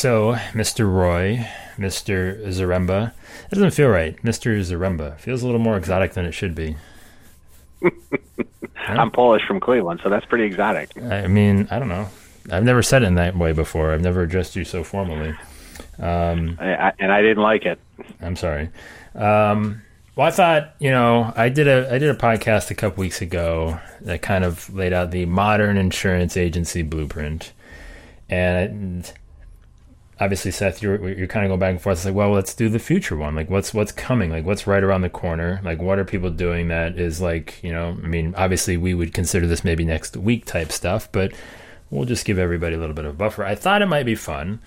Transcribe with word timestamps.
So, 0.00 0.32
Mr. 0.52 0.90
Roy, 0.90 1.46
Mr. 1.76 2.42
Zaremba, 2.46 3.12
it 3.52 3.54
doesn't 3.54 3.72
feel 3.72 3.90
right. 3.90 4.16
Mr. 4.22 4.58
Zaremba 4.60 5.18
feels 5.18 5.42
a 5.42 5.44
little 5.44 5.60
more 5.60 5.76
exotic 5.76 6.14
than 6.14 6.24
it 6.24 6.32
should 6.32 6.54
be. 6.54 6.76
I'm 8.88 9.10
Polish 9.10 9.42
from 9.46 9.60
Cleveland, 9.60 10.00
so 10.02 10.08
that's 10.08 10.24
pretty 10.24 10.44
exotic. 10.44 10.96
I 10.96 11.26
mean, 11.26 11.68
I 11.70 11.78
don't 11.78 11.90
know. 11.90 12.08
I've 12.50 12.64
never 12.64 12.82
said 12.82 13.02
it 13.02 13.08
in 13.08 13.16
that 13.16 13.36
way 13.36 13.52
before. 13.52 13.92
I've 13.92 14.00
never 14.00 14.22
addressed 14.22 14.56
you 14.56 14.64
so 14.64 14.84
formally. 14.84 15.34
Um, 15.98 16.56
I, 16.58 16.76
I, 16.76 16.92
and 16.98 17.12
I 17.12 17.20
didn't 17.20 17.42
like 17.42 17.66
it. 17.66 17.78
I'm 18.22 18.36
sorry. 18.36 18.70
Um, 19.14 19.82
well, 20.16 20.26
I 20.26 20.30
thought 20.30 20.76
you 20.78 20.90
know 20.90 21.30
I 21.36 21.50
did 21.50 21.68
a 21.68 21.92
I 21.92 21.98
did 21.98 22.08
a 22.08 22.18
podcast 22.18 22.70
a 22.70 22.74
couple 22.74 23.02
weeks 23.02 23.20
ago 23.20 23.78
that 24.00 24.22
kind 24.22 24.44
of 24.44 24.72
laid 24.74 24.94
out 24.94 25.10
the 25.10 25.26
modern 25.26 25.76
insurance 25.76 26.38
agency 26.38 26.80
blueprint, 26.80 27.52
and 28.30 29.12
obviously 30.20 30.50
Seth, 30.50 30.82
you're 30.82 31.08
you're 31.08 31.26
kind 31.26 31.44
of 31.44 31.50
going 31.50 31.60
back 31.60 31.70
and 31.70 31.80
forth. 31.80 31.98
It's 31.98 32.04
like, 32.04 32.14
well, 32.14 32.30
let's 32.30 32.54
do 32.54 32.68
the 32.68 32.78
future 32.78 33.16
one. 33.16 33.34
Like, 33.34 33.50
what's 33.50 33.72
what's 33.72 33.92
coming? 33.92 34.30
Like, 34.30 34.44
what's 34.44 34.66
right 34.66 34.82
around 34.82 35.00
the 35.00 35.10
corner? 35.10 35.60
Like, 35.64 35.80
what 35.80 35.98
are 35.98 36.04
people 36.04 36.30
doing 36.30 36.68
that 36.68 36.98
is 36.98 37.20
like 37.20 37.62
you 37.62 37.72
know? 37.72 37.96
I 38.02 38.06
mean, 38.06 38.34
obviously 38.36 38.76
we 38.76 38.94
would 38.94 39.14
consider 39.14 39.46
this 39.46 39.64
maybe 39.64 39.84
next 39.84 40.16
week 40.16 40.44
type 40.44 40.70
stuff, 40.70 41.10
but 41.10 41.32
we'll 41.90 42.04
just 42.04 42.24
give 42.24 42.38
everybody 42.38 42.76
a 42.76 42.78
little 42.78 42.94
bit 42.94 43.04
of 43.04 43.12
a 43.12 43.16
buffer. 43.16 43.44
I 43.44 43.54
thought 43.54 43.82
it 43.82 43.86
might 43.86 44.06
be 44.06 44.14
fun. 44.14 44.60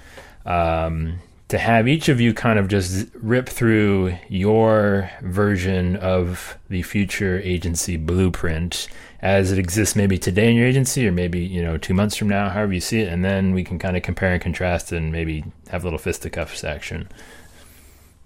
Um, 0.46 1.20
to 1.50 1.58
have 1.60 1.88
each 1.88 2.10
of 2.10 2.20
you 2.20 2.34
kind 2.34 2.58
of 2.58 2.68
just 2.68 3.08
rip 3.14 3.48
through 3.48 4.18
your 4.28 5.12
version 5.22 5.96
of 5.98 6.58
the 6.70 6.82
future 6.82 7.40
agency 7.42 7.96
blueprint 7.96 8.88
as 9.24 9.54
it 9.54 9.58
exists 9.58 9.96
maybe 9.96 10.18
today 10.18 10.50
in 10.50 10.56
your 10.58 10.68
agency 10.68 11.08
or 11.08 11.12
maybe 11.12 11.40
you 11.40 11.64
know 11.64 11.78
two 11.78 11.94
months 11.94 12.18
from 12.18 12.28
now 12.28 12.50
however 12.50 12.74
you 12.74 12.82
see 12.82 13.00
it. 13.00 13.08
And 13.08 13.24
then 13.24 13.54
we 13.54 13.64
can 13.64 13.80
kind 13.80 13.96
of 13.96 14.04
compare 14.04 14.34
and 14.34 14.42
contrast 14.42 14.92
and 14.92 15.14
maybe 15.14 15.46
have 15.70 15.84
a 15.84 15.86
little 15.86 15.98
fisticuffs 15.98 16.64
action. 16.64 17.08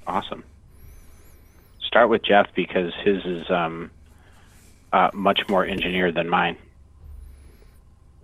Awesome. 0.08 0.44
Start 1.82 2.10
with 2.10 2.24
jeff 2.24 2.48
because 2.56 2.92
his 3.06 3.24
is 3.26 3.50
um, 3.52 3.92
uh, 4.92 5.12
much 5.14 5.48
more 5.48 5.64
engineered 5.64 6.16
than 6.16 6.28
mine. 6.28 6.58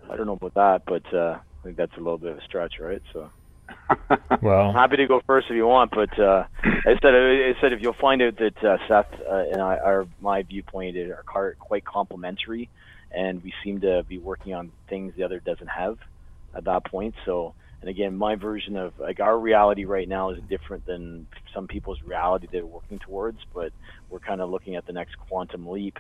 I 0.10 0.18
don't 0.18 0.26
know 0.26 0.34
about 0.34 0.56
that 0.56 0.86
but 0.86 1.14
uh, 1.14 1.38
i 1.40 1.64
think 1.64 1.78
that's 1.78 1.94
a 1.94 2.00
little 2.00 2.18
bit 2.18 2.32
of 2.32 2.38
a 2.40 2.44
stretch 2.44 2.80
right? 2.80 3.02
So 3.14 3.30
well, 4.42 4.70
I'm 4.70 4.76
happy 4.76 4.98
to 4.98 5.08
go 5.08 5.22
first 5.26 5.48
if 5.50 5.56
you 5.56 5.68
want, 5.68 5.92
but 5.92 6.18
uh, 6.20 6.46
I 6.64 6.98
said 7.02 7.14
I 7.16 7.54
said 7.62 7.74
if 7.74 7.82
you'll 7.82 7.94
find 7.94 8.22
out 8.22 8.38
that 8.38 8.64
uh, 8.64 8.78
Seth 8.88 9.22
uh, 9.30 9.36
and 9.52 9.62
I, 9.62 9.78
are 9.78 10.08
my 10.22 10.44
viewpoint 10.44 10.98
are 10.98 11.56
quite 11.60 11.86
complementary, 11.86 12.70
and 13.12 13.44
we 13.44 13.54
seem 13.64 13.82
to 13.82 14.04
be 14.04 14.18
working 14.18 14.54
on 14.54 14.72
things 14.90 15.14
the 15.16 15.24
other 15.24 15.40
doesn't 15.40 15.68
have 15.68 15.98
at 16.56 16.66
that 16.66 16.86
point. 16.86 17.16
So, 17.26 17.54
and 17.82 17.90
again, 17.90 18.16
my 18.16 18.36
version 18.36 18.76
of 18.76 18.94
like 19.00 19.20
our 19.20 19.38
reality 19.38 19.86
right 19.86 20.08
now 20.08 20.32
is 20.32 20.40
different 20.50 20.86
than 20.86 21.28
some 21.54 21.68
people's 21.68 22.02
reality 22.04 22.48
they're 22.52 22.66
working 22.66 23.00
towards, 23.00 23.40
but 23.54 23.72
we're 24.10 24.20
kind 24.20 24.42
of 24.42 24.50
looking 24.50 24.76
at 24.76 24.86
the 24.86 24.94
next 24.94 25.18
quantum 25.18 25.68
leap. 25.68 25.98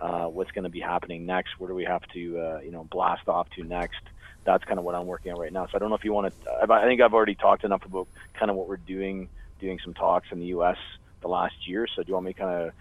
Uh, 0.00 0.26
what's 0.26 0.50
going 0.50 0.64
to 0.64 0.70
be 0.70 0.80
happening 0.80 1.24
next? 1.24 1.50
Where 1.58 1.68
do 1.68 1.74
we 1.74 1.84
have 1.84 2.02
to, 2.14 2.38
uh, 2.38 2.60
you 2.64 2.72
know, 2.72 2.84
blast 2.90 3.28
off 3.28 3.48
to 3.50 3.62
next? 3.62 4.02
That's 4.44 4.64
kind 4.64 4.78
of 4.78 4.84
what 4.84 4.94
I'm 4.94 5.06
working 5.06 5.32
on 5.32 5.38
right 5.38 5.52
now. 5.52 5.66
So 5.66 5.72
I 5.74 5.78
don't 5.78 5.88
know 5.88 5.96
if 5.96 6.04
you 6.04 6.12
want 6.12 6.32
to. 6.32 6.52
I 6.70 6.86
think 6.86 7.00
I've 7.00 7.14
already 7.14 7.34
talked 7.34 7.64
enough 7.64 7.84
about 7.84 8.08
kind 8.34 8.50
of 8.50 8.56
what 8.56 8.68
we're 8.68 8.76
doing, 8.76 9.28
doing 9.60 9.78
some 9.82 9.94
talks 9.94 10.28
in 10.30 10.38
the 10.38 10.46
U.S. 10.46 10.76
the 11.20 11.28
last 11.28 11.66
year. 11.66 11.86
So 11.86 12.02
do 12.02 12.08
you 12.08 12.14
want 12.14 12.26
me 12.26 12.32
to 12.32 12.38
kind 12.38 12.62
of 12.62 12.72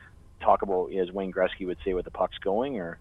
talk 0.42 0.62
about, 0.62 0.92
as 0.94 1.12
Wayne 1.12 1.32
Gretzky 1.32 1.66
would 1.66 1.78
say, 1.86 1.94
where 1.94 2.04
the 2.04 2.12
puck's 2.12 2.38
going, 2.38 2.80
or? 2.80 3.00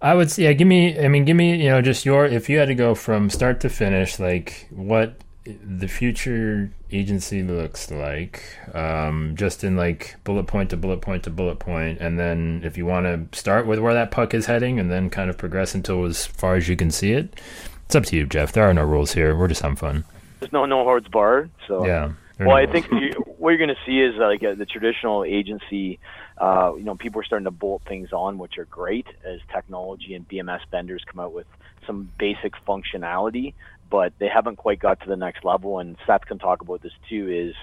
I 0.00 0.14
would 0.14 0.30
say, 0.30 0.44
yeah. 0.44 0.52
Give 0.52 0.68
me. 0.68 0.98
I 0.98 1.08
mean, 1.08 1.24
give 1.24 1.36
me. 1.36 1.62
You 1.62 1.70
know, 1.70 1.82
just 1.82 2.04
your. 2.04 2.26
If 2.26 2.48
you 2.48 2.58
had 2.58 2.68
to 2.68 2.74
go 2.74 2.94
from 2.94 3.30
start 3.30 3.60
to 3.60 3.68
finish, 3.68 4.18
like 4.18 4.68
what 4.70 5.16
the 5.44 5.88
future 5.88 6.72
agency 6.90 7.42
looks 7.42 7.90
like, 7.90 8.42
um, 8.72 9.34
just 9.36 9.62
in 9.62 9.76
like 9.76 10.16
bullet 10.24 10.46
point 10.46 10.70
to 10.70 10.76
bullet 10.76 11.02
point 11.02 11.24
to 11.24 11.30
bullet 11.30 11.58
point, 11.58 12.00
and 12.00 12.18
then 12.18 12.62
if 12.64 12.78
you 12.78 12.86
want 12.86 13.04
to 13.32 13.38
start 13.38 13.66
with 13.66 13.78
where 13.78 13.94
that 13.94 14.10
puck 14.10 14.32
is 14.32 14.46
heading, 14.46 14.80
and 14.80 14.90
then 14.90 15.10
kind 15.10 15.28
of 15.28 15.36
progress 15.36 15.74
until 15.74 16.04
as 16.04 16.24
far 16.24 16.56
as 16.56 16.68
you 16.68 16.76
can 16.76 16.90
see 16.90 17.12
it. 17.12 17.38
It's 17.86 17.94
up 17.94 18.04
to 18.06 18.16
you, 18.16 18.26
Jeff. 18.26 18.52
There 18.52 18.64
are 18.64 18.72
no 18.72 18.84
rules 18.84 19.12
here. 19.12 19.36
We're 19.36 19.48
just 19.48 19.60
having 19.60 19.76
fun. 19.76 20.04
There's 20.40 20.52
no 20.52 20.64
no 20.64 20.84
holds 20.84 21.08
barred. 21.08 21.50
So 21.68 21.86
yeah. 21.86 22.12
Well, 22.38 22.48
no 22.48 22.56
I 22.56 22.66
think 22.66 22.90
you, 22.90 23.12
what 23.38 23.50
you're 23.50 23.58
going 23.58 23.68
to 23.68 23.86
see 23.86 24.00
is 24.00 24.16
like 24.16 24.42
uh, 24.42 24.54
the 24.54 24.66
traditional 24.66 25.24
agency. 25.24 26.00
Uh, 26.38 26.72
you 26.76 26.82
know, 26.82 26.96
people 26.96 27.20
are 27.20 27.24
starting 27.24 27.44
to 27.44 27.52
bolt 27.52 27.82
things 27.86 28.12
on, 28.12 28.38
which 28.38 28.58
are 28.58 28.64
great 28.64 29.06
as 29.24 29.38
technology 29.52 30.14
and 30.14 30.28
BMS 30.28 30.60
vendors 30.70 31.04
come 31.06 31.20
out 31.20 31.32
with 31.32 31.46
some 31.86 32.10
basic 32.18 32.54
functionality 32.66 33.54
but 33.90 34.12
they 34.18 34.28
haven't 34.28 34.56
quite 34.56 34.78
got 34.78 35.00
to 35.00 35.08
the 35.08 35.16
next 35.16 35.44
level. 35.44 35.78
And 35.78 35.96
Seth 36.06 36.26
can 36.26 36.38
talk 36.38 36.62
about 36.62 36.82
this 36.82 36.92
too. 37.08 37.30
Is 37.30 37.54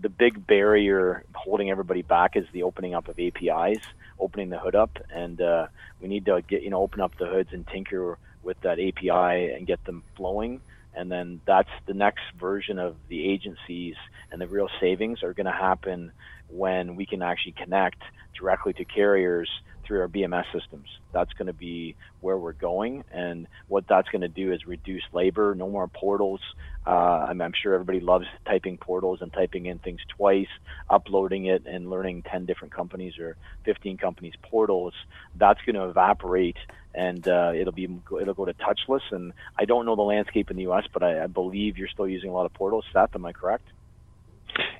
the 0.00 0.08
big 0.08 0.46
barrier 0.46 1.24
holding 1.34 1.70
everybody 1.70 2.02
back 2.02 2.36
is 2.36 2.46
the 2.52 2.62
opening 2.62 2.94
up 2.94 3.08
of 3.08 3.18
APIs, 3.18 3.82
opening 4.18 4.50
the 4.50 4.58
hood 4.58 4.74
up, 4.74 4.98
and 5.10 5.40
uh, 5.40 5.66
we 6.00 6.08
need 6.08 6.24
to 6.26 6.42
get 6.42 6.62
you 6.62 6.70
know 6.70 6.80
open 6.80 7.00
up 7.00 7.16
the 7.18 7.26
hoods 7.26 7.50
and 7.52 7.66
tinker 7.66 8.18
with 8.42 8.60
that 8.60 8.78
API 8.78 9.52
and 9.52 9.66
get 9.66 9.84
them 9.84 10.02
flowing. 10.16 10.60
And 10.96 11.10
then 11.10 11.40
that's 11.44 11.70
the 11.86 11.94
next 11.94 12.22
version 12.38 12.78
of 12.78 12.94
the 13.08 13.28
agencies, 13.28 13.96
and 14.30 14.40
the 14.40 14.46
real 14.46 14.68
savings 14.80 15.22
are 15.22 15.32
going 15.32 15.46
to 15.46 15.52
happen 15.52 16.12
when 16.48 16.94
we 16.94 17.04
can 17.04 17.20
actually 17.20 17.52
connect 17.52 18.00
directly 18.38 18.72
to 18.74 18.84
carriers 18.84 19.50
through 19.84 20.00
our 20.00 20.08
BMS 20.08 20.44
systems. 20.52 20.88
That's 21.12 21.32
going 21.34 21.46
to 21.46 21.52
be 21.52 21.96
where 22.20 22.36
we're 22.36 22.52
going, 22.52 23.04
and 23.12 23.46
what 23.68 23.86
that's 23.86 24.08
going 24.08 24.22
to 24.22 24.28
do 24.28 24.52
is 24.52 24.66
reduce 24.66 25.02
labor. 25.12 25.54
No 25.54 25.68
more 25.68 25.88
portals. 25.88 26.40
Uh, 26.86 27.26
I'm, 27.28 27.40
I'm, 27.40 27.52
sure 27.54 27.74
everybody 27.74 28.00
loves 28.00 28.26
typing 28.44 28.76
portals 28.76 29.22
and 29.22 29.32
typing 29.32 29.66
in 29.66 29.78
things 29.78 30.00
twice, 30.16 30.48
uploading 30.90 31.46
it, 31.46 31.64
and 31.66 31.88
learning 31.88 32.22
10 32.22 32.44
different 32.44 32.74
companies 32.74 33.18
or 33.18 33.36
15 33.64 33.96
companies 33.96 34.34
portals. 34.42 34.92
That's 35.34 35.60
going 35.62 35.76
to 35.76 35.84
evaporate, 35.84 36.58
and 36.94 37.26
uh, 37.26 37.52
it'll 37.54 37.72
be 37.72 37.88
it'll 38.20 38.34
go 38.34 38.44
to 38.44 38.54
touchless. 38.54 39.02
And 39.10 39.32
I 39.58 39.64
don't 39.64 39.86
know 39.86 39.96
the 39.96 40.02
landscape 40.02 40.50
in 40.50 40.56
the 40.56 40.64
U.S., 40.64 40.84
but 40.92 41.02
I, 41.02 41.24
I 41.24 41.26
believe 41.26 41.78
you're 41.78 41.88
still 41.88 42.08
using 42.08 42.30
a 42.30 42.32
lot 42.32 42.46
of 42.46 42.52
portals. 42.52 42.84
Seth, 42.92 43.14
am 43.14 43.24
I 43.24 43.32
correct? 43.32 43.66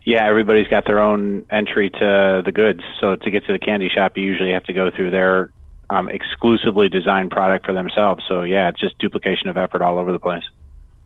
Yeah, 0.05 0.27
everybody's 0.27 0.69
got 0.69 0.85
their 0.87 1.01
own 1.01 1.47
entry 1.51 1.91
to 1.91 2.43
the 2.45 2.53
goods. 2.53 2.81
So 3.01 3.17
to 3.17 3.31
get 3.31 3.47
to 3.47 3.53
the 3.53 3.59
candy 3.59 3.89
shop, 3.89 4.17
you 4.17 4.25
usually 4.25 4.53
have 4.53 4.65
to 4.65 4.73
go 4.73 4.91
through 4.91 5.11
their 5.11 5.51
um, 5.91 6.09
exclusively 6.09 6.89
designed 6.89 7.31
product 7.31 7.67
for 7.67 7.73
themselves. 7.73 8.25
So 8.29 8.43
yeah, 8.43 8.69
it's 8.69 8.81
just 8.81 8.99
duplication 8.99 9.49
of 9.49 9.57
effort 9.57 9.83
all 9.83 9.99
over 9.99 10.13
the 10.13 10.19
place. 10.19 10.45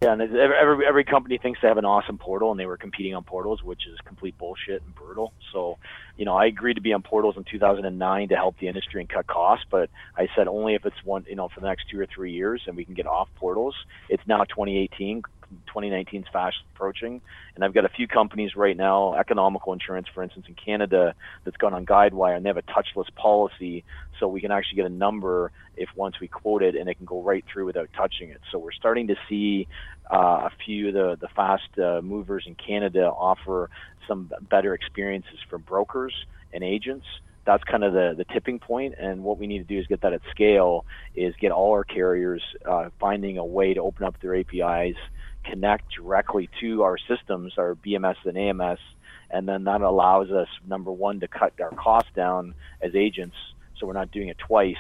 Yeah, 0.01 0.13
and 0.13 0.23
every 0.23 0.87
every 0.87 1.03
company 1.03 1.39
thinks 1.39 1.59
they 1.61 1.67
have 1.67 1.77
an 1.77 1.85
awesome 1.85 2.19
portal, 2.19 2.53
and 2.53 2.61
they 2.61 2.67
were 2.67 2.77
competing 2.77 3.17
on 3.17 3.25
portals, 3.25 3.65
which 3.65 3.85
is 3.85 3.99
complete 4.05 4.39
bullshit 4.39 4.81
and 4.81 4.95
brutal. 4.95 5.33
So, 5.53 5.77
you 6.17 6.25
know, 6.25 6.37
I 6.37 6.47
agreed 6.47 6.75
to 6.75 6.81
be 6.81 6.93
on 6.93 7.03
portals 7.03 7.37
in 7.37 7.43
2009 7.43 8.29
to 8.29 8.37
help 8.37 8.57
the 8.61 8.69
industry 8.69 9.01
and 9.01 9.09
cut 9.09 9.27
costs, 9.27 9.67
but 9.69 9.91
I 10.17 10.29
said 10.37 10.47
only 10.47 10.77
if 10.77 10.87
it's 10.87 11.03
one, 11.05 11.27
you 11.29 11.35
know, 11.35 11.49
for 11.49 11.59
the 11.59 11.67
next 11.67 11.89
two 11.91 11.99
or 11.99 12.07
three 12.07 12.31
years, 12.31 12.63
and 12.69 12.77
we 12.77 12.85
can 12.85 12.95
get 12.95 13.09
off 13.09 13.29
portals. 13.35 13.75
It's 14.09 14.23
now 14.29 14.45
2018. 14.45 15.23
2019 15.67 16.23
is 16.23 16.29
fast 16.33 16.57
approaching, 16.75 17.21
and 17.55 17.65
I've 17.65 17.75
got 17.75 17.85
a 17.85 17.89
few 17.89 18.07
companies 18.07 18.57
right 18.57 18.77
now, 18.77 19.15
Economical 19.15 19.73
Insurance, 19.73 20.07
for 20.13 20.23
instance, 20.23 20.47
in 20.49 20.55
Canada, 20.55 21.15
that's 21.45 21.57
gone 21.57 21.75
on 21.75 21.87
Guidewire, 21.87 22.37
and 22.37 22.45
they 22.45 22.49
have 22.49 22.57
a 22.57 22.63
touchless 22.63 23.13
policy, 23.15 23.85
so 24.19 24.29
we 24.29 24.41
can 24.41 24.51
actually 24.51 24.77
get 24.77 24.87
a 24.87 24.95
number 24.95 25.53
if 25.77 25.89
once 25.97 26.21
we 26.21 26.29
quote 26.29 26.63
it, 26.63 26.75
and 26.75 26.89
it 26.89 26.97
can 26.97 27.07
go 27.07 27.23
right 27.23 27.45
through 27.53 27.67
without 27.67 27.89
touching 27.97 28.31
it. 28.31 28.41
So 28.51 28.59
we're 28.59 28.73
starting 28.73 29.09
to 29.09 29.17
see 29.29 29.69
uh, 30.13 30.49
a 30.49 30.51
few 30.65 30.89
of 30.89 30.95
the 30.95 31.19
the 31.21 31.29
fast 31.29 31.79
uh, 31.79 32.01
movers 32.03 32.45
in 32.47 32.55
Canada 32.55 33.07
offer 33.07 33.71
some 34.07 34.31
better 34.51 34.75
experiences 34.75 35.39
for 35.49 35.59
brokers 35.59 36.15
and 36.53 36.65
agents 36.65 37.07
that's 37.49 37.65
kind 37.65 37.83
of 37.83 37.95
the, 37.95 38.13
the 38.15 38.25
tipping 38.25 38.59
point. 38.59 38.95
And 38.99 39.25
what 39.25 39.39
we 39.39 39.47
need 39.47 39.61
to 39.61 39.65
do 39.65 39.81
is 39.81 39.87
get 39.87 40.03
that 40.03 40.13
at 40.13 40.21
scale, 40.31 40.85
is 41.15 41.35
get 41.41 41.51
all 41.51 41.73
our 41.73 41.83
carriers 41.83 42.43
uh, 42.67 42.91
finding 43.01 43.39
a 43.39 43.45
way 43.45 43.73
to 43.73 43.81
open 43.81 44.05
up 44.05 44.21
their 44.21 44.37
APIs 44.37 44.97
connect 45.45 45.95
directly 45.95 46.49
to 46.61 46.83
our 46.83 46.99
systems, 46.99 47.55
our 47.59 47.75
BMS 47.75 48.17
and 48.25 48.37
AMS, 48.37 48.81
and 49.31 49.49
then 49.49 49.65
that 49.65 49.81
allows 49.81 50.31
us, 50.31 50.49
number 50.67 50.91
one, 50.91 51.21
to 51.21 51.29
cut 51.29 51.53
our 51.61 51.71
costs 51.71 52.11
down 52.15 52.55
as 52.81 52.95
agents, 52.95 53.37
so 53.77 53.87
we're 53.87 53.93
not 53.93 54.11
doing 54.11 54.29
it 54.29 54.39
twice, 54.39 54.77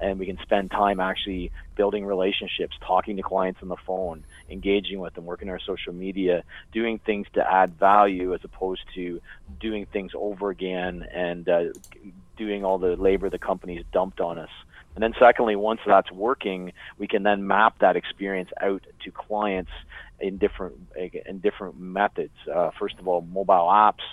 and 0.00 0.18
we 0.18 0.26
can 0.26 0.38
spend 0.42 0.70
time 0.70 1.00
actually 1.00 1.50
building 1.76 2.04
relationships, 2.04 2.76
talking 2.80 3.16
to 3.16 3.22
clients 3.22 3.60
on 3.62 3.68
the 3.68 3.76
phone, 3.86 4.24
engaging 4.48 5.00
with 5.00 5.14
them, 5.14 5.26
working 5.26 5.48
on 5.48 5.52
our 5.52 5.60
social 5.60 5.92
media, 5.92 6.44
doing 6.72 6.98
things 6.98 7.26
to 7.34 7.52
add 7.52 7.74
value 7.78 8.34
as 8.34 8.40
opposed 8.44 8.82
to 8.94 9.20
doing 9.60 9.86
things 9.86 10.12
over 10.14 10.50
again 10.50 11.06
and 11.12 11.48
uh, 11.48 11.64
doing 12.38 12.64
all 12.64 12.78
the 12.78 12.96
labor 12.96 13.28
the 13.28 13.38
companies 13.38 13.84
dumped 13.92 14.20
on 14.20 14.38
us. 14.38 14.50
And 14.94 15.02
then 15.02 15.14
secondly, 15.20 15.54
once 15.54 15.80
that's 15.86 16.10
working, 16.10 16.72
we 16.98 17.06
can 17.06 17.22
then 17.22 17.46
map 17.46 17.78
that 17.80 17.94
experience 17.96 18.50
out 18.60 18.82
to 19.04 19.10
clients 19.12 19.70
in 20.18 20.38
different 20.38 20.74
in 21.26 21.38
different 21.38 21.78
methods. 21.78 22.34
Uh, 22.52 22.70
first 22.80 22.96
of 22.98 23.06
all, 23.06 23.20
mobile 23.20 23.68
apps, 23.86 24.06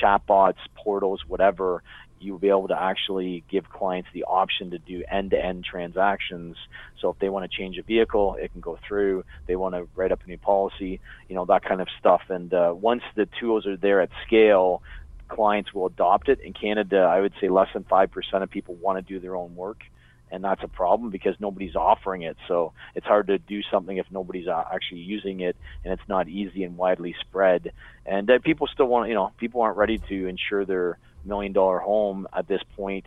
chatbots, 0.00 0.62
portals, 0.74 1.20
whatever. 1.28 1.82
you'll 2.24 2.38
be 2.38 2.48
able 2.48 2.68
to 2.68 2.80
actually 2.80 3.44
give 3.50 3.68
clients 3.68 4.08
the 4.12 4.24
option 4.24 4.70
to 4.70 4.78
do 4.78 5.04
end-to-end 5.08 5.64
transactions. 5.64 6.56
So 7.00 7.10
if 7.10 7.18
they 7.18 7.28
want 7.28 7.50
to 7.50 7.56
change 7.56 7.76
a 7.78 7.82
vehicle, 7.82 8.36
it 8.40 8.50
can 8.52 8.60
go 8.60 8.78
through. 8.86 9.24
They 9.46 9.56
want 9.56 9.74
to 9.74 9.86
write 9.94 10.10
up 10.10 10.20
a 10.24 10.26
new 10.26 10.38
policy, 10.38 11.00
you 11.28 11.34
know, 11.34 11.44
that 11.46 11.64
kind 11.64 11.80
of 11.80 11.88
stuff. 12.00 12.22
And 12.28 12.52
uh, 12.52 12.72
once 12.74 13.02
the 13.14 13.28
tools 13.38 13.66
are 13.66 13.76
there 13.76 14.00
at 14.00 14.10
scale, 14.26 14.82
clients 15.28 15.72
will 15.72 15.86
adopt 15.86 16.28
it. 16.28 16.40
In 16.40 16.52
Canada, 16.52 16.98
I 16.98 17.20
would 17.20 17.32
say 17.40 17.48
less 17.48 17.68
than 17.72 17.84
5% 17.84 18.42
of 18.42 18.50
people 18.50 18.74
want 18.74 18.98
to 18.98 19.02
do 19.02 19.20
their 19.20 19.36
own 19.36 19.56
work. 19.56 19.82
And 20.30 20.42
that's 20.42 20.62
a 20.64 20.68
problem 20.68 21.10
because 21.10 21.36
nobody's 21.38 21.76
offering 21.76 22.22
it. 22.22 22.36
So 22.48 22.72
it's 22.94 23.06
hard 23.06 23.28
to 23.28 23.38
do 23.38 23.62
something 23.70 23.96
if 23.96 24.06
nobody's 24.10 24.48
uh, 24.48 24.64
actually 24.72 25.00
using 25.00 25.40
it 25.40 25.56
and 25.84 25.92
it's 25.92 26.08
not 26.08 26.28
easy 26.28 26.64
and 26.64 26.76
widely 26.76 27.14
spread. 27.20 27.72
And 28.04 28.28
uh, 28.28 28.38
people 28.42 28.66
still 28.66 28.86
want, 28.86 29.08
you 29.08 29.14
know, 29.14 29.30
people 29.38 29.60
aren't 29.60 29.76
ready 29.76 29.98
to 30.08 30.26
insure 30.26 30.64
their 30.64 30.98
million 31.24 31.52
dollar 31.52 31.78
home 31.78 32.26
at 32.32 32.48
this 32.48 32.62
point 32.76 33.06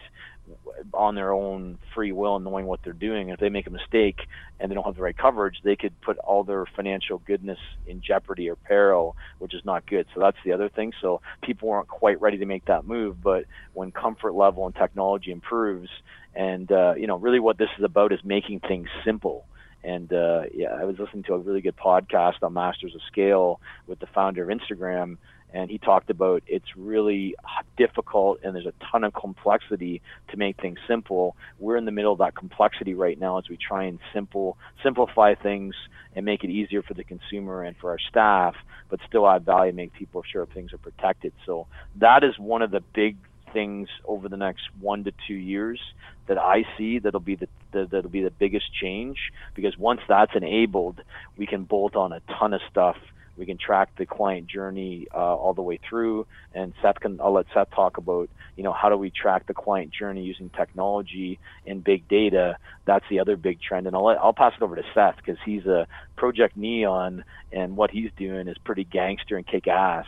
on 0.93 1.15
their 1.15 1.31
own 1.31 1.77
free 1.93 2.11
will 2.11 2.35
and 2.35 2.45
knowing 2.45 2.65
what 2.65 2.79
they're 2.83 2.93
doing. 2.93 3.29
If 3.29 3.39
they 3.39 3.49
make 3.49 3.67
a 3.67 3.71
mistake 3.71 4.19
and 4.59 4.69
they 4.69 4.75
don't 4.75 4.85
have 4.85 4.95
the 4.95 5.01
right 5.01 5.17
coverage, 5.17 5.57
they 5.63 5.75
could 5.75 5.99
put 6.01 6.17
all 6.19 6.43
their 6.43 6.65
financial 6.75 7.19
goodness 7.19 7.59
in 7.85 8.01
jeopardy 8.01 8.49
or 8.49 8.55
peril, 8.55 9.15
which 9.39 9.53
is 9.53 9.63
not 9.65 9.85
good. 9.85 10.07
So 10.13 10.19
that's 10.19 10.37
the 10.45 10.53
other 10.53 10.69
thing. 10.69 10.93
So 11.01 11.21
people 11.41 11.69
aren't 11.71 11.87
quite 11.87 12.21
ready 12.21 12.37
to 12.37 12.45
make 12.45 12.65
that 12.65 12.85
move. 12.85 13.21
But 13.21 13.45
when 13.73 13.91
comfort 13.91 14.33
level 14.33 14.65
and 14.65 14.75
technology 14.75 15.31
improves, 15.31 15.89
and 16.35 16.71
uh, 16.71 16.93
you 16.95 17.07
know, 17.07 17.17
really 17.17 17.39
what 17.39 17.57
this 17.57 17.69
is 17.77 17.83
about 17.83 18.13
is 18.13 18.19
making 18.23 18.61
things 18.61 18.87
simple. 19.03 19.45
And 19.83 20.11
uh, 20.11 20.43
yeah, 20.53 20.69
I 20.69 20.85
was 20.85 20.97
listening 20.99 21.23
to 21.23 21.33
a 21.33 21.37
really 21.37 21.61
good 21.61 21.77
podcast 21.77 22.43
on 22.43 22.53
Masters 22.53 22.93
of 22.95 23.01
Scale 23.07 23.61
with 23.87 23.99
the 23.99 24.07
founder 24.07 24.49
of 24.49 24.57
Instagram 24.57 25.17
and 25.53 25.69
he 25.69 25.77
talked 25.77 26.09
about 26.09 26.43
it's 26.47 26.75
really 26.75 27.35
difficult 27.77 28.39
and 28.43 28.55
there's 28.55 28.65
a 28.65 28.73
ton 28.91 29.03
of 29.03 29.13
complexity 29.13 30.01
to 30.29 30.37
make 30.37 30.59
things 30.59 30.77
simple. 30.87 31.35
We're 31.59 31.77
in 31.77 31.85
the 31.85 31.91
middle 31.91 32.11
of 32.11 32.19
that 32.19 32.35
complexity 32.35 32.93
right 32.93 33.19
now 33.19 33.37
as 33.37 33.49
we 33.49 33.57
try 33.57 33.83
and 33.83 33.99
simple 34.13 34.57
simplify 34.83 35.35
things 35.35 35.75
and 36.15 36.25
make 36.25 36.43
it 36.43 36.49
easier 36.49 36.81
for 36.81 36.93
the 36.93 37.03
consumer 37.03 37.63
and 37.63 37.77
for 37.77 37.91
our 37.91 37.99
staff, 37.99 38.55
but 38.89 38.99
still 39.07 39.27
add 39.27 39.45
value, 39.45 39.71
make 39.71 39.93
people 39.93 40.23
sure 40.23 40.45
things 40.47 40.73
are 40.73 40.77
protected. 40.77 41.31
So 41.45 41.67
that 41.97 42.23
is 42.23 42.37
one 42.37 42.61
of 42.61 42.71
the 42.71 42.81
big 42.93 43.17
things 43.53 43.87
over 44.05 44.27
the 44.27 44.37
next 44.37 44.63
one 44.79 45.03
to 45.05 45.13
two 45.27 45.33
years 45.33 45.79
that 46.27 46.37
I 46.37 46.65
see 46.77 46.99
that'll 46.99 47.19
be 47.19 47.35
the, 47.35 47.47
the, 47.71 47.85
that'll 47.85 48.09
be 48.09 48.23
the 48.23 48.31
biggest 48.31 48.73
change 48.73 49.31
because 49.55 49.77
once 49.77 50.01
that's 50.07 50.35
enabled, 50.35 51.01
we 51.37 51.45
can 51.45 51.63
bolt 51.63 51.95
on 51.95 52.11
a 52.11 52.19
ton 52.37 52.53
of 52.53 52.61
stuff 52.69 52.97
we 53.37 53.45
can 53.45 53.57
track 53.57 53.89
the 53.97 54.05
client 54.05 54.47
journey 54.47 55.07
uh, 55.13 55.17
all 55.17 55.53
the 55.53 55.61
way 55.61 55.79
through. 55.87 56.25
And 56.53 56.73
Seth 56.81 56.99
can, 56.99 57.19
I'll 57.21 57.33
let 57.33 57.45
Seth 57.53 57.69
talk 57.71 57.97
about, 57.97 58.29
you 58.55 58.63
know, 58.63 58.73
how 58.73 58.89
do 58.89 58.97
we 58.97 59.11
track 59.11 59.45
the 59.45 59.53
client 59.53 59.91
journey 59.91 60.23
using 60.23 60.49
technology 60.49 61.39
and 61.65 61.83
big 61.83 62.07
data? 62.07 62.57
That's 62.85 63.05
the 63.09 63.19
other 63.19 63.35
big 63.35 63.61
trend. 63.61 63.87
And 63.87 63.95
I'll 63.95 64.05
let, 64.05 64.17
I'll 64.17 64.33
pass 64.33 64.53
it 64.59 64.63
over 64.63 64.75
to 64.75 64.83
Seth 64.93 65.17
because 65.17 65.37
he's 65.45 65.65
a 65.65 65.87
Project 66.15 66.57
Neon, 66.57 67.23
and 67.51 67.77
what 67.77 67.91
he's 67.91 68.11
doing 68.17 68.47
is 68.47 68.57
pretty 68.57 68.83
gangster 68.83 69.37
and 69.37 69.45
kick 69.45 69.67
ass. 69.67 70.05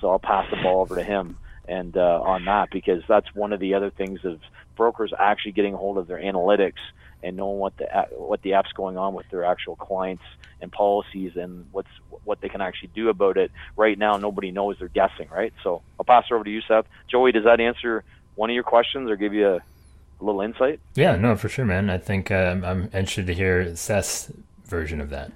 So 0.00 0.10
I'll 0.10 0.18
pass 0.18 0.50
the 0.50 0.56
ball 0.56 0.80
over 0.80 0.96
to 0.96 1.04
him 1.04 1.38
and 1.68 1.96
uh, 1.96 2.20
on 2.22 2.44
that 2.46 2.70
because 2.70 3.02
that's 3.08 3.32
one 3.34 3.52
of 3.52 3.60
the 3.60 3.74
other 3.74 3.90
things 3.90 4.24
of 4.24 4.40
brokers 4.76 5.12
actually 5.16 5.52
getting 5.52 5.74
hold 5.74 5.98
of 5.98 6.08
their 6.08 6.18
analytics 6.18 6.80
and 7.22 7.36
knowing 7.36 7.58
what 7.58 7.76
the 7.76 7.86
what 8.16 8.42
the 8.42 8.54
app's 8.54 8.72
going 8.72 8.96
on 8.96 9.14
with 9.14 9.28
their 9.30 9.44
actual 9.44 9.76
clients 9.76 10.24
and 10.60 10.70
policies 10.72 11.32
and 11.36 11.66
what's 11.72 11.88
what 12.24 12.40
they 12.40 12.48
can 12.48 12.60
actually 12.60 12.90
do 12.94 13.08
about 13.08 13.36
it. 13.36 13.50
Right 13.76 13.98
now, 13.98 14.16
nobody 14.16 14.50
knows; 14.50 14.76
they're 14.78 14.88
guessing, 14.88 15.28
right? 15.30 15.52
So 15.62 15.82
I'll 15.98 16.04
pass 16.04 16.24
it 16.30 16.34
over 16.34 16.44
to 16.44 16.50
you, 16.50 16.62
Seth. 16.66 16.86
Joey, 17.08 17.32
does 17.32 17.44
that 17.44 17.60
answer 17.60 18.04
one 18.34 18.50
of 18.50 18.54
your 18.54 18.64
questions 18.64 19.10
or 19.10 19.16
give 19.16 19.34
you 19.34 19.48
a, 19.48 19.56
a 19.56 20.22
little 20.22 20.40
insight? 20.40 20.80
Yeah, 20.94 21.16
no, 21.16 21.36
for 21.36 21.48
sure, 21.48 21.64
man. 21.64 21.90
I 21.90 21.98
think 21.98 22.30
um, 22.30 22.64
I'm 22.64 22.84
interested 22.84 23.26
to 23.26 23.34
hear 23.34 23.74
Seth's 23.76 24.30
version 24.64 25.00
of 25.00 25.10
that. 25.10 25.32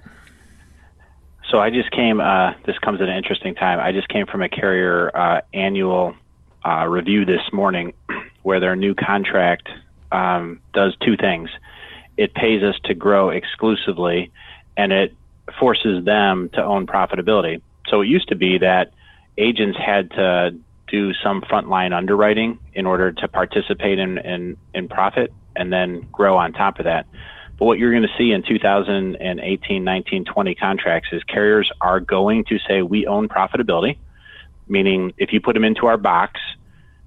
So 1.49 1.59
I 1.59 1.69
just 1.69 1.91
came. 1.91 2.19
Uh, 2.19 2.53
this 2.65 2.77
comes 2.79 3.01
at 3.01 3.07
an 3.07 3.15
interesting 3.15 3.55
time. 3.55 3.79
I 3.79 3.91
just 3.91 4.09
came 4.09 4.25
from 4.25 4.41
a 4.41 4.49
carrier 4.49 5.15
uh, 5.15 5.41
annual 5.53 6.15
uh, 6.65 6.85
review 6.85 7.25
this 7.25 7.41
morning, 7.53 7.93
where 8.43 8.59
their 8.59 8.75
new 8.75 8.95
contract 8.95 9.69
um, 10.11 10.59
does 10.73 10.95
two 11.03 11.15
things 11.17 11.49
it 12.17 12.33
pays 12.33 12.63
us 12.63 12.75
to 12.85 12.93
grow 12.93 13.29
exclusively 13.29 14.31
and 14.75 14.91
it 14.91 15.15
forces 15.59 16.03
them 16.03 16.49
to 16.53 16.63
own 16.63 16.85
profitability. 16.87 17.61
So 17.87 18.01
it 18.01 18.07
used 18.07 18.29
to 18.29 18.35
be 18.35 18.57
that 18.57 18.91
agents 19.37 19.77
had 19.77 20.11
to 20.11 20.57
do 20.87 21.13
some 21.13 21.41
frontline 21.41 21.95
underwriting 21.95 22.59
in 22.73 22.85
order 22.85 23.11
to 23.11 23.27
participate 23.27 23.99
in, 23.99 24.17
in, 24.19 24.57
in 24.73 24.87
profit 24.87 25.33
and 25.55 25.71
then 25.71 26.07
grow 26.11 26.37
on 26.37 26.53
top 26.53 26.79
of 26.79 26.85
that. 26.85 27.05
But 27.57 27.65
what 27.65 27.79
you're 27.79 27.91
going 27.91 28.03
to 28.03 28.17
see 28.17 28.31
in 28.31 28.43
2018, 28.43 29.83
19, 29.83 30.25
20 30.25 30.55
contracts 30.55 31.09
is 31.11 31.23
carriers 31.23 31.71
are 31.81 31.99
going 31.99 32.45
to 32.45 32.59
say 32.67 32.81
we 32.81 33.07
own 33.07 33.27
profitability, 33.27 33.97
meaning 34.67 35.13
if 35.17 35.33
you 35.33 35.41
put 35.41 35.53
them 35.53 35.63
into 35.63 35.87
our 35.87 35.97
box, 35.97 36.39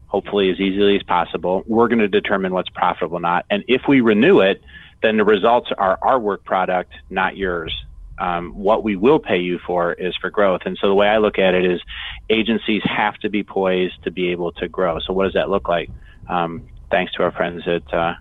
hopefully 0.07 0.51
as 0.51 0.59
easily 0.59 0.97
as 0.97 1.03
possible, 1.05 1.63
we're 1.67 1.87
going 1.87 2.01
to 2.01 2.09
determine 2.09 2.53
what's 2.53 2.69
profitable 2.69 3.19
or 3.19 3.21
not. 3.21 3.47
And 3.49 3.65
if 3.69 3.83
we 3.89 4.01
renew 4.01 4.41
it, 4.41 4.61
then 5.03 5.17
the 5.17 5.25
results 5.25 5.71
are 5.77 5.99
our 6.03 6.19
work 6.19 6.45
product, 6.45 6.93
not 7.09 7.37
yours. 7.37 7.75
Um, 8.19 8.53
what 8.53 8.85
we 8.85 8.97
will 8.97 9.19
pay 9.19 9.39
you 9.39 9.59
for 9.67 9.95
is 9.95 10.15
for 10.21 10.29
growth. 10.29 10.63
And 10.67 10.77
so 10.81 10.89
the 10.89 10.95
way 10.95 11.09
I 11.09 11.19
look 11.19 11.39
at 11.39 11.55
it 11.55 11.65
is 11.65 11.81
agencies 12.29 12.83
have 12.85 13.15
to 13.19 13.31
be 13.31 13.43
poised 13.43 13.95
to 14.05 14.11
be 14.11 14.31
able 14.31 14.53
to 14.53 14.69
grow. 14.69 14.99
So 15.01 15.15
what 15.15 15.25
does 15.25 15.33
that 15.35 15.49
look 15.49 15.69
like? 15.69 15.91
Um, 16.29 16.65
thanks 16.91 17.13
to 17.15 17.23
our 17.23 17.33
friends 17.33 17.63
at 17.67 17.95
uh, 17.95 18.15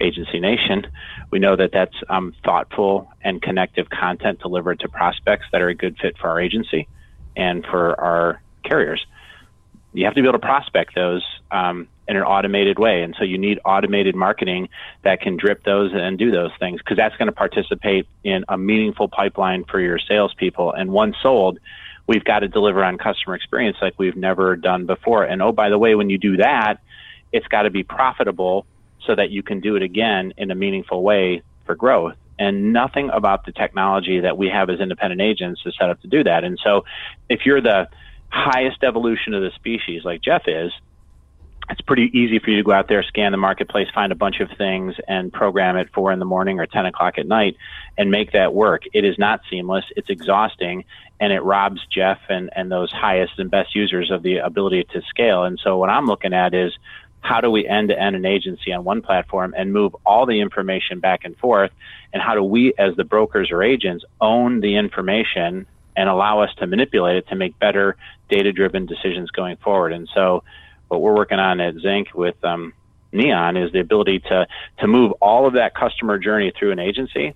Agency 0.00 0.40
Nation, 0.40 0.88
we 1.30 1.38
know 1.38 1.54
that 1.54 1.70
that's 1.72 1.94
um, 2.08 2.34
thoughtful 2.44 3.08
and 3.22 3.40
connective 3.40 3.88
content 3.90 4.40
delivered 4.40 4.80
to 4.80 4.88
prospects 4.88 5.46
that 5.52 5.62
are 5.62 5.68
a 5.68 5.74
good 5.74 5.96
fit 6.02 6.16
for 6.20 6.28
our 6.30 6.40
agency 6.40 6.88
and 7.36 7.64
for 7.64 7.98
our 8.00 8.42
carriers. 8.64 9.04
You 9.94 10.04
have 10.04 10.14
to 10.14 10.22
be 10.22 10.28
able 10.28 10.38
to 10.38 10.46
prospect 10.46 10.94
those 10.94 11.24
um, 11.50 11.88
in 12.06 12.16
an 12.16 12.22
automated 12.22 12.78
way. 12.78 13.02
And 13.02 13.14
so 13.18 13.24
you 13.24 13.38
need 13.38 13.60
automated 13.64 14.14
marketing 14.14 14.68
that 15.02 15.20
can 15.20 15.36
drip 15.36 15.64
those 15.64 15.92
and 15.94 16.18
do 16.18 16.30
those 16.30 16.50
things 16.58 16.80
because 16.80 16.96
that's 16.96 17.16
going 17.16 17.26
to 17.26 17.32
participate 17.32 18.06
in 18.22 18.44
a 18.48 18.58
meaningful 18.58 19.08
pipeline 19.08 19.64
for 19.64 19.80
your 19.80 19.98
salespeople. 19.98 20.72
And 20.72 20.90
once 20.90 21.16
sold, 21.22 21.58
we've 22.06 22.24
got 22.24 22.40
to 22.40 22.48
deliver 22.48 22.84
on 22.84 22.98
customer 22.98 23.34
experience 23.34 23.78
like 23.80 23.94
we've 23.98 24.16
never 24.16 24.56
done 24.56 24.84
before. 24.86 25.24
And 25.24 25.40
oh, 25.40 25.52
by 25.52 25.70
the 25.70 25.78
way, 25.78 25.94
when 25.94 26.10
you 26.10 26.18
do 26.18 26.36
that, 26.38 26.80
it's 27.32 27.46
got 27.46 27.62
to 27.62 27.70
be 27.70 27.82
profitable 27.82 28.66
so 29.06 29.14
that 29.14 29.30
you 29.30 29.42
can 29.42 29.60
do 29.60 29.76
it 29.76 29.82
again 29.82 30.34
in 30.36 30.50
a 30.50 30.54
meaningful 30.54 31.02
way 31.02 31.42
for 31.66 31.74
growth. 31.74 32.14
And 32.38 32.72
nothing 32.72 33.10
about 33.10 33.46
the 33.46 33.52
technology 33.52 34.20
that 34.20 34.36
we 34.36 34.48
have 34.48 34.68
as 34.68 34.80
independent 34.80 35.20
agents 35.20 35.62
is 35.64 35.74
set 35.78 35.88
up 35.88 36.00
to 36.02 36.08
do 36.08 36.24
that. 36.24 36.42
And 36.42 36.58
so 36.62 36.84
if 37.28 37.46
you're 37.46 37.60
the 37.60 37.88
highest 38.30 38.82
evolution 38.82 39.34
of 39.34 39.42
the 39.42 39.50
species 39.56 40.04
like 40.04 40.20
Jeff 40.20 40.42
is, 40.46 40.72
it's 41.70 41.80
pretty 41.80 42.10
easy 42.12 42.38
for 42.38 42.50
you 42.50 42.58
to 42.58 42.62
go 42.62 42.72
out 42.72 42.88
there, 42.88 43.02
scan 43.02 43.32
the 43.32 43.38
marketplace, 43.38 43.88
find 43.94 44.12
a 44.12 44.14
bunch 44.14 44.40
of 44.40 44.50
things, 44.58 44.94
and 45.08 45.32
program 45.32 45.76
it 45.76 45.88
four 45.94 46.12
in 46.12 46.18
the 46.18 46.24
morning 46.26 46.60
or 46.60 46.66
10 46.66 46.84
o'clock 46.86 47.16
at 47.16 47.26
night 47.26 47.56
and 47.96 48.10
make 48.10 48.32
that 48.32 48.52
work. 48.52 48.82
It 48.92 49.04
is 49.04 49.18
not 49.18 49.40
seamless, 49.48 49.84
it's 49.96 50.10
exhausting, 50.10 50.84
and 51.20 51.32
it 51.32 51.40
robs 51.40 51.80
Jeff 51.86 52.18
and, 52.28 52.50
and 52.54 52.70
those 52.70 52.92
highest 52.92 53.38
and 53.38 53.50
best 53.50 53.74
users 53.74 54.10
of 54.10 54.22
the 54.22 54.38
ability 54.38 54.84
to 54.92 55.00
scale. 55.08 55.44
And 55.44 55.58
so, 55.62 55.78
what 55.78 55.88
I'm 55.88 56.06
looking 56.06 56.34
at 56.34 56.54
is 56.54 56.76
how 57.20 57.40
do 57.40 57.50
we 57.50 57.66
end 57.66 57.88
to 57.88 57.98
end 57.98 58.14
an 58.14 58.26
agency 58.26 58.70
on 58.72 58.84
one 58.84 59.00
platform 59.00 59.54
and 59.56 59.72
move 59.72 59.96
all 60.04 60.26
the 60.26 60.40
information 60.40 61.00
back 61.00 61.24
and 61.24 61.34
forth? 61.38 61.70
And 62.12 62.22
how 62.22 62.34
do 62.34 62.42
we, 62.42 62.74
as 62.78 62.94
the 62.96 63.04
brokers 63.04 63.50
or 63.50 63.62
agents, 63.62 64.04
own 64.20 64.60
the 64.60 64.76
information 64.76 65.66
and 65.96 66.08
allow 66.08 66.40
us 66.40 66.50
to 66.58 66.66
manipulate 66.66 67.16
it 67.16 67.28
to 67.28 67.36
make 67.36 67.58
better 67.58 67.96
data 68.28 68.52
driven 68.52 68.86
decisions 68.86 69.30
going 69.30 69.56
forward? 69.58 69.92
And 69.92 70.08
so, 70.14 70.42
what 70.88 71.00
we're 71.00 71.14
working 71.14 71.38
on 71.38 71.60
at 71.60 71.74
Zinc 71.76 72.08
with 72.14 72.42
um, 72.44 72.72
Neon 73.12 73.56
is 73.56 73.72
the 73.72 73.80
ability 73.80 74.20
to 74.20 74.46
to 74.80 74.86
move 74.86 75.12
all 75.20 75.46
of 75.46 75.54
that 75.54 75.74
customer 75.74 76.18
journey 76.18 76.52
through 76.58 76.72
an 76.72 76.78
agency, 76.78 77.34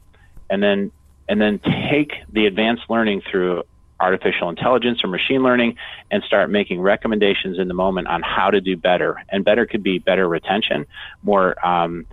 and 0.51 0.63
then 0.63 0.93
and 1.29 1.41
then 1.41 1.61
take 1.91 2.13
the 2.33 2.47
advanced 2.47 2.85
learning 2.89 3.23
through 3.31 3.63
artificial 4.01 4.49
intelligence 4.49 5.03
or 5.03 5.09
machine 5.09 5.43
learning 5.43 5.77
and 6.11 6.23
start 6.23 6.51
making 6.51 6.81
recommendations 6.81 7.59
in 7.59 7.69
the 7.69 7.75
moment 7.75 8.07
on 8.07 8.23
how 8.23 8.51
to 8.51 8.61
do 8.61 8.77
better. 8.77 9.23
And 9.29 9.45
better 9.45 9.67
could 9.67 9.83
be 9.83 9.99
better 9.99 10.29
retention, 10.29 10.87
more 11.23 11.65
um, 11.67 12.07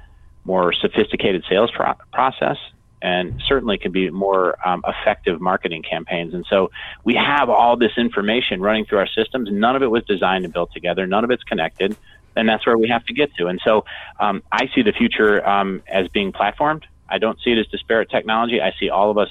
more 0.44 0.74
sophisticated 0.74 1.44
sales 1.50 1.72
pro- 1.76 1.96
process, 2.14 2.58
and 3.06 3.40
certainly 3.48 3.78
can 3.78 3.92
be 3.92 4.10
more 4.10 4.58
um, 4.68 4.84
effective 4.88 5.40
marketing 5.40 5.84
campaigns. 5.84 6.34
And 6.34 6.44
so 6.50 6.72
we 7.04 7.14
have 7.14 7.52
all 7.52 7.78
this 7.78 7.92
information 7.98 8.62
running 8.62 8.86
through 8.86 8.98
our 8.98 9.08
systems. 9.08 9.48
None 9.52 9.76
of 9.76 9.84
it 9.84 9.92
was 9.92 10.04
designed 10.06 10.44
and 10.44 10.52
built 10.52 10.74
together. 10.74 11.06
None 11.06 11.24
of 11.24 11.30
it's 11.30 11.44
connected. 11.44 11.96
And 12.36 12.50
that's 12.50 12.66
where 12.66 12.80
we 12.80 12.88
have 12.88 13.06
to 13.06 13.14
get 13.14 13.30
to. 13.36 13.46
And 13.46 13.62
so 13.64 13.86
um, 14.20 14.42
I 14.52 14.72
see 14.74 14.82
the 14.82 14.92
future 14.92 15.48
um, 15.48 15.84
as 15.88 16.08
being 16.08 16.32
platformed. 16.34 16.82
I 17.08 17.20
don't 17.20 17.40
see 17.44 17.52
it 17.52 17.60
as 17.60 17.68
disparate 17.68 18.10
technology. 18.10 18.60
I 18.60 18.74
see 18.80 18.90
all 18.90 19.12
of 19.12 19.20
us 19.20 19.30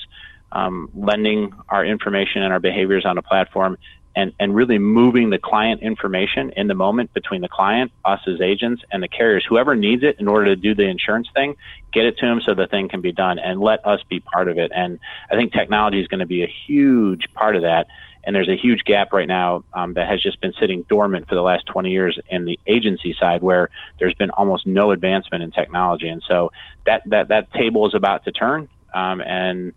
um, 0.53 0.89
lending 0.95 1.53
our 1.69 1.85
information 1.85 2.45
and 2.45 2.53
our 2.53 2.61
behaviors 2.61 3.05
on 3.05 3.19
a 3.19 3.23
platform 3.23 3.77
and, 4.17 4.33
and 4.39 4.55
really 4.55 4.79
moving 4.79 5.31
the 5.31 5.39
client 5.39 5.83
information 5.83 6.51
in 6.57 6.69
the 6.69 6.75
moment 6.75 7.13
between 7.15 7.41
the 7.41 7.49
client, 7.49 7.91
us 8.05 8.21
as 8.27 8.41
agents, 8.41 8.83
and 8.93 9.03
the 9.03 9.09
carriers. 9.09 9.45
Whoever 9.49 9.75
needs 9.75 10.03
it 10.03 10.21
in 10.21 10.29
order 10.29 10.47
to 10.47 10.57
do 10.57 10.75
the 10.75 10.85
insurance 10.85 11.29
thing, 11.35 11.57
get 11.93 12.05
it 12.07 12.19
to 12.19 12.27
them 12.27 12.41
so 12.41 12.55
the 12.55 12.67
thing 12.67 12.89
can 12.89 13.01
be 13.01 13.13
done 13.13 13.39
and 13.39 13.61
let 13.61 13.85
us 13.87 14.01
be 14.09 14.21
part 14.21 14.49
of 14.49 14.59
it. 14.59 14.71
And 14.75 14.99
I 15.31 15.37
think 15.37 15.53
technology 15.53 16.01
is 16.01 16.09
going 16.09 16.21
to 16.21 16.27
be 16.27 16.43
a 16.43 16.53
huge 16.67 17.33
part 17.35 17.57
of 17.57 17.63
that. 17.63 17.87
And 18.27 18.35
there's 18.35 18.49
a 18.49 18.57
huge 18.57 18.85
gap 18.85 19.13
right 19.13 19.29
now 19.29 19.65
um, 19.75 19.95
that 19.95 20.09
has 20.09 20.23
just 20.23 20.41
been 20.41 20.55
sitting 20.59 20.83
dormant 20.89 21.29
for 21.29 21.35
the 21.35 21.43
last 21.43 21.67
20 21.67 21.91
years 21.91 22.19
in 22.31 22.47
the 22.47 22.59
agency 22.67 23.15
side, 23.19 23.43
where 23.43 23.69
there's 23.99 24.15
been 24.15 24.31
almost 24.31 24.67
no 24.67 24.93
advancement 24.93 25.43
in 25.43 25.51
technology. 25.51 26.09
And 26.09 26.23
so 26.27 26.51
that 26.87 27.03
that 27.07 27.29
that 27.29 27.53
table 27.53 27.87
is 27.87 27.95
about 27.95 28.25
to 28.25 28.33
turn, 28.33 28.69
um, 28.95 29.21
and 29.21 29.75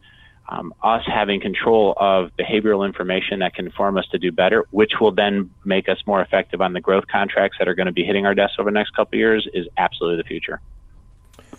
um, 0.49 0.73
us 0.81 1.03
having 1.05 1.41
control 1.41 1.93
of 1.97 2.31
behavioral 2.39 2.85
information 2.85 3.39
that 3.39 3.53
can 3.53 3.65
inform 3.65 3.97
us 3.97 4.07
to 4.11 4.17
do 4.17 4.31
better, 4.31 4.65
which 4.71 4.93
will 5.01 5.11
then 5.11 5.49
make 5.65 5.89
us 5.89 5.97
more 6.05 6.21
effective 6.21 6.61
on 6.61 6.73
the 6.73 6.81
growth 6.81 7.05
contracts 7.07 7.57
that 7.59 7.67
are 7.67 7.75
going 7.75 7.87
to 7.87 7.91
be 7.91 8.03
hitting 8.03 8.25
our 8.25 8.33
desks 8.33 8.55
over 8.59 8.69
the 8.69 8.73
next 8.73 8.91
couple 8.91 9.15
of 9.15 9.19
years, 9.19 9.47
is 9.53 9.67
absolutely 9.77 10.21
the 10.21 10.27
future. 10.27 10.61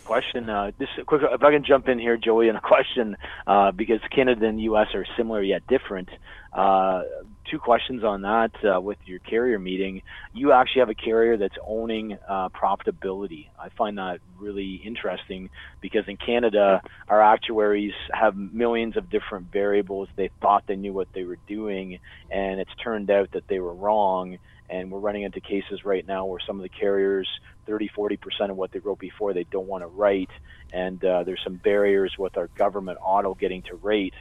Question. 0.04 0.48
Uh, 0.48 0.70
just 0.78 1.06
quick, 1.06 1.20
if 1.22 1.42
I 1.42 1.50
can 1.50 1.64
jump 1.64 1.88
in 1.88 1.98
here, 1.98 2.16
Joey, 2.16 2.48
and 2.48 2.56
a 2.56 2.62
question 2.62 3.16
uh, 3.46 3.72
because 3.72 4.00
Canada 4.10 4.46
and 4.46 4.60
U.S. 4.62 4.88
are 4.94 5.04
similar 5.18 5.42
yet 5.42 5.66
different. 5.66 6.08
Uh, 6.52 7.02
two 7.50 7.58
questions 7.58 8.04
on 8.04 8.22
that 8.22 8.50
uh, 8.64 8.80
with 8.80 8.98
your 9.06 9.18
carrier 9.20 9.58
meeting. 9.58 10.02
You 10.34 10.52
actually 10.52 10.80
have 10.80 10.90
a 10.90 10.94
carrier 10.94 11.36
that's 11.36 11.56
owning 11.66 12.18
uh, 12.28 12.48
profitability. 12.50 13.48
I 13.58 13.68
find 13.70 13.98
that 13.98 14.20
really 14.38 14.80
interesting 14.84 15.50
because 15.80 16.04
in 16.08 16.16
Canada, 16.16 16.82
our 17.08 17.20
actuaries 17.22 17.94
have 18.12 18.36
millions 18.36 18.96
of 18.96 19.10
different 19.10 19.52
variables. 19.52 20.08
They 20.16 20.30
thought 20.40 20.64
they 20.66 20.76
knew 20.76 20.92
what 20.92 21.08
they 21.14 21.24
were 21.24 21.38
doing, 21.46 21.98
and 22.30 22.60
it's 22.60 22.74
turned 22.82 23.10
out 23.10 23.32
that 23.32 23.48
they 23.48 23.58
were 23.58 23.74
wrong. 23.74 24.38
And 24.70 24.90
we're 24.90 24.98
running 24.98 25.22
into 25.22 25.40
cases 25.40 25.84
right 25.84 26.06
now 26.06 26.26
where 26.26 26.40
some 26.46 26.56
of 26.56 26.62
the 26.62 26.68
carriers, 26.68 27.28
30, 27.66 27.90
40% 27.96 28.50
of 28.50 28.56
what 28.56 28.72
they 28.72 28.78
wrote 28.78 28.98
before, 28.98 29.32
they 29.32 29.44
don't 29.44 29.66
want 29.66 29.82
to 29.82 29.88
write. 29.88 30.30
And 30.72 31.02
uh, 31.04 31.24
there's 31.24 31.40
some 31.42 31.56
barriers 31.56 32.14
with 32.18 32.36
our 32.36 32.48
government 32.48 32.98
auto 33.02 33.34
getting 33.34 33.62
to 33.62 33.76
rate. 33.76 34.14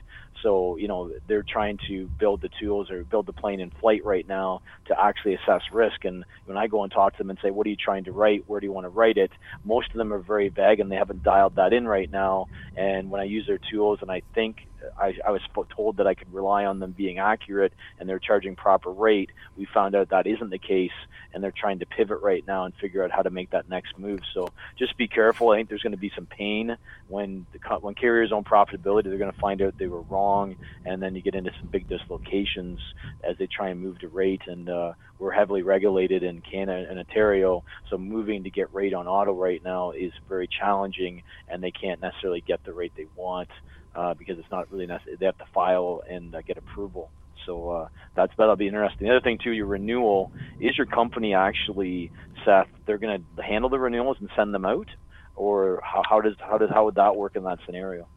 So, 0.44 0.78
you 0.78 0.88
know, 0.88 1.12
they're 1.28 1.44
trying 1.44 1.80
to 1.88 2.08
build 2.08 2.42
the 2.42 2.50
tools 2.60 2.92
or 2.92 3.04
build 3.04 3.26
the 3.26 3.34
plane 3.34 3.60
in 3.60 3.72
flight 3.72 4.06
right 4.06 4.28
now 4.28 4.62
to 4.86 5.00
actually 5.00 5.36
assess 5.36 5.62
risk. 5.72 6.06
And 6.06 6.24
when 6.46 6.58
I 6.58 6.68
go 6.68 6.84
and 6.84 6.92
talk 6.92 7.14
to 7.14 7.18
them 7.18 7.30
and 7.30 7.40
say, 7.42 7.50
what 7.50 7.66
are 7.66 7.70
you 7.70 7.76
trying 7.76 8.04
to 8.06 8.12
write? 8.12 8.44
Where 8.48 8.60
do 8.60 8.66
you 8.68 8.72
want 8.72 8.86
to 8.86 8.90
write 8.90 9.18
it? 9.18 9.32
Most 9.64 9.90
of 9.92 9.98
them 9.98 10.14
are 10.14 10.20
very 10.20 10.50
vague 10.50 10.80
and 10.80 10.92
they 10.92 10.96
haven't 10.96 11.24
dialed 11.24 11.56
that 11.56 11.74
in 11.74 11.88
right 11.88 12.10
now. 12.10 12.48
And 12.76 13.10
when 13.10 13.20
I 13.20 13.26
use 13.26 13.48
their 13.48 13.60
tools 13.72 14.00
and 14.02 14.12
I 14.12 14.22
think 14.36 14.67
I, 15.00 15.16
I 15.26 15.32
was 15.32 15.42
told 15.70 15.98
that 15.98 16.08
I 16.08 16.14
could 16.14 16.34
rely 16.34 16.66
on 16.66 16.80
them 16.80 16.92
being 16.92 17.20
accurate 17.20 17.74
and 18.00 18.08
they're 18.08 18.20
charging 18.20 18.56
proper 18.56 18.92
rate, 18.92 19.32
we 19.56 19.66
found 19.66 19.96
out 19.96 20.10
that 20.10 20.28
isn't 20.28 20.50
the 20.50 20.58
case. 20.58 20.92
And 21.34 21.44
they're 21.44 21.52
trying 21.52 21.80
to 21.80 21.86
pivot 21.86 22.22
right 22.22 22.44
now 22.48 22.66
and 22.66 22.74
figure 22.76 23.04
out 23.04 23.12
how 23.12 23.22
to 23.22 23.30
make 23.30 23.52
that 23.52 23.70
next 23.70 23.98
move. 24.00 24.22
So 24.34 24.48
just 24.78 24.98
be 24.98 25.08
careful. 25.08 25.50
I 25.50 25.58
think 25.58 25.70
there's 25.70 25.84
going 25.84 25.92
to 25.92 25.98
be 25.98 26.12
some 26.16 26.26
pain 26.26 26.78
when 27.08 27.46
the, 27.52 27.60
when 27.80 27.96
carriers 27.96 28.32
own 28.32 28.44
profitability. 28.44 29.04
They're 29.04 29.18
going 29.18 29.32
to 29.32 29.40
find 29.40 29.62
out 29.62 29.76
they 29.78 29.88
were 29.88 30.02
wrong, 30.04 30.56
and 30.86 31.02
then 31.02 31.16
you 31.16 31.22
get 31.22 31.36
into 31.36 31.52
some 31.60 31.70
big 31.70 31.88
dislocations 31.88 32.80
as 33.24 33.38
they 33.38 33.48
try 33.48 33.70
and 33.70 33.82
move 33.82 34.00
to 34.00 34.08
rate. 34.08 34.42
And 34.48 34.70
uh, 34.70 34.94
we're 35.20 35.32
heavily 35.32 35.62
regulated 35.62 36.24
in 36.24 36.42
Canada 36.42 36.88
and 36.90 37.00
Ontario, 37.00 37.64
so 37.90 37.98
moving 37.98 38.44
to 38.44 38.50
get 38.50 38.74
rate 38.74 38.94
on 38.94 39.08
auto 39.08 39.34
right 39.34 39.64
now 39.64 39.92
is 39.92 40.12
very 40.28 40.48
challenging, 40.48 41.24
and 41.48 41.64
they 41.64 41.72
can't 41.72 42.02
necessarily 42.02 42.42
get 42.42 42.64
the 42.64 42.74
rate 42.74 42.94
they 42.96 43.08
want 43.16 43.50
uh, 43.98 44.14
because 44.14 44.38
it's 44.38 44.52
not 44.52 44.72
really 44.72 44.86
necessary. 44.86 45.18
They 45.20 45.26
have 45.26 45.38
to 45.40 45.48
file 45.54 46.04
and 46.10 46.34
uh, 46.34 46.42
get 46.42 46.58
approval. 46.58 47.10
So 47.46 47.72
uh, 47.72 47.88
that's 48.16 48.32
that'll 48.38 48.56
be 48.56 48.68
interesting. 48.68 49.08
The 49.08 49.16
other 49.16 49.24
thing 49.24 49.40
too, 49.44 49.52
your 49.52 49.66
renewal 49.66 50.32
is 50.62 50.78
your 50.78 50.86
company 50.86 51.34
actually, 51.34 52.12
Seth. 52.46 52.68
They're 52.86 52.98
going 52.98 53.26
to 53.38 53.44
handle 53.44 53.70
the 53.70 53.80
renewals 53.80 54.18
and 54.20 54.30
send 54.36 54.54
them 54.54 54.66
out, 54.66 54.88
or 55.36 55.82
how, 55.84 56.04
how 56.08 56.22
does 56.22 56.36
how 56.40 56.58
does 56.58 56.70
how 56.70 56.86
would 56.86 56.96
that 56.96 57.16
work 57.16 57.36
in 57.36 57.44
that 57.44 57.60
scenario? 57.66 58.08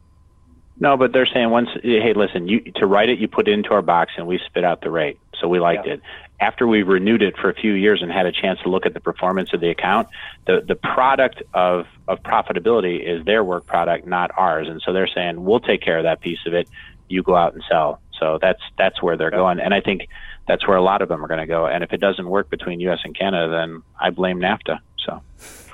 No, 0.79 0.97
but 0.97 1.13
they're 1.13 1.27
saying 1.31 1.49
once, 1.49 1.69
hey, 1.83 2.13
listen, 2.15 2.47
you 2.47 2.59
to 2.77 2.85
write 2.85 3.09
it, 3.09 3.19
you 3.19 3.27
put 3.27 3.47
it 3.47 3.51
into 3.51 3.69
our 3.71 3.81
box 3.81 4.11
and 4.17 4.27
we 4.27 4.39
spit 4.47 4.63
out 4.63 4.81
the 4.81 4.89
rate. 4.89 5.19
So 5.41 5.47
we 5.47 5.59
liked 5.59 5.85
yeah. 5.85 5.93
it. 5.93 6.01
After 6.39 6.65
we've 6.65 6.87
renewed 6.87 7.21
it 7.21 7.35
for 7.37 7.49
a 7.49 7.53
few 7.53 7.73
years 7.73 8.01
and 8.01 8.11
had 8.11 8.25
a 8.25 8.31
chance 8.31 8.59
to 8.61 8.69
look 8.69 8.85
at 8.85 8.93
the 8.93 8.99
performance 8.99 9.53
of 9.53 9.59
the 9.59 9.69
account, 9.69 10.07
the 10.47 10.61
the 10.65 10.75
product 10.75 11.43
of 11.53 11.85
of 12.07 12.23
profitability 12.23 13.03
is 13.05 13.25
their 13.25 13.43
work 13.43 13.65
product, 13.65 14.07
not 14.07 14.31
ours. 14.37 14.67
And 14.67 14.81
so 14.83 14.93
they're 14.93 15.09
saying 15.13 15.43
we'll 15.43 15.59
take 15.59 15.81
care 15.81 15.97
of 15.97 16.03
that 16.03 16.21
piece 16.21 16.39
of 16.45 16.53
it. 16.53 16.69
You 17.09 17.23
go 17.23 17.35
out 17.35 17.53
and 17.53 17.63
sell. 17.69 17.99
So 18.19 18.39
that's 18.41 18.61
that's 18.77 19.01
where 19.01 19.17
they're 19.17 19.31
going. 19.31 19.59
And 19.59 19.73
I 19.73 19.81
think 19.81 20.07
that's 20.47 20.67
where 20.67 20.77
a 20.77 20.81
lot 20.81 21.01
of 21.01 21.09
them 21.09 21.23
are 21.23 21.27
going 21.27 21.39
to 21.39 21.47
go. 21.47 21.65
And 21.67 21.83
if 21.83 21.91
it 21.91 21.99
doesn't 21.99 22.27
work 22.27 22.49
between 22.49 22.79
U.S. 22.81 22.99
and 23.03 23.17
Canada, 23.17 23.51
then 23.51 23.83
I 23.99 24.09
blame 24.11 24.39
NAFTA. 24.39 24.79
So. 25.05 25.21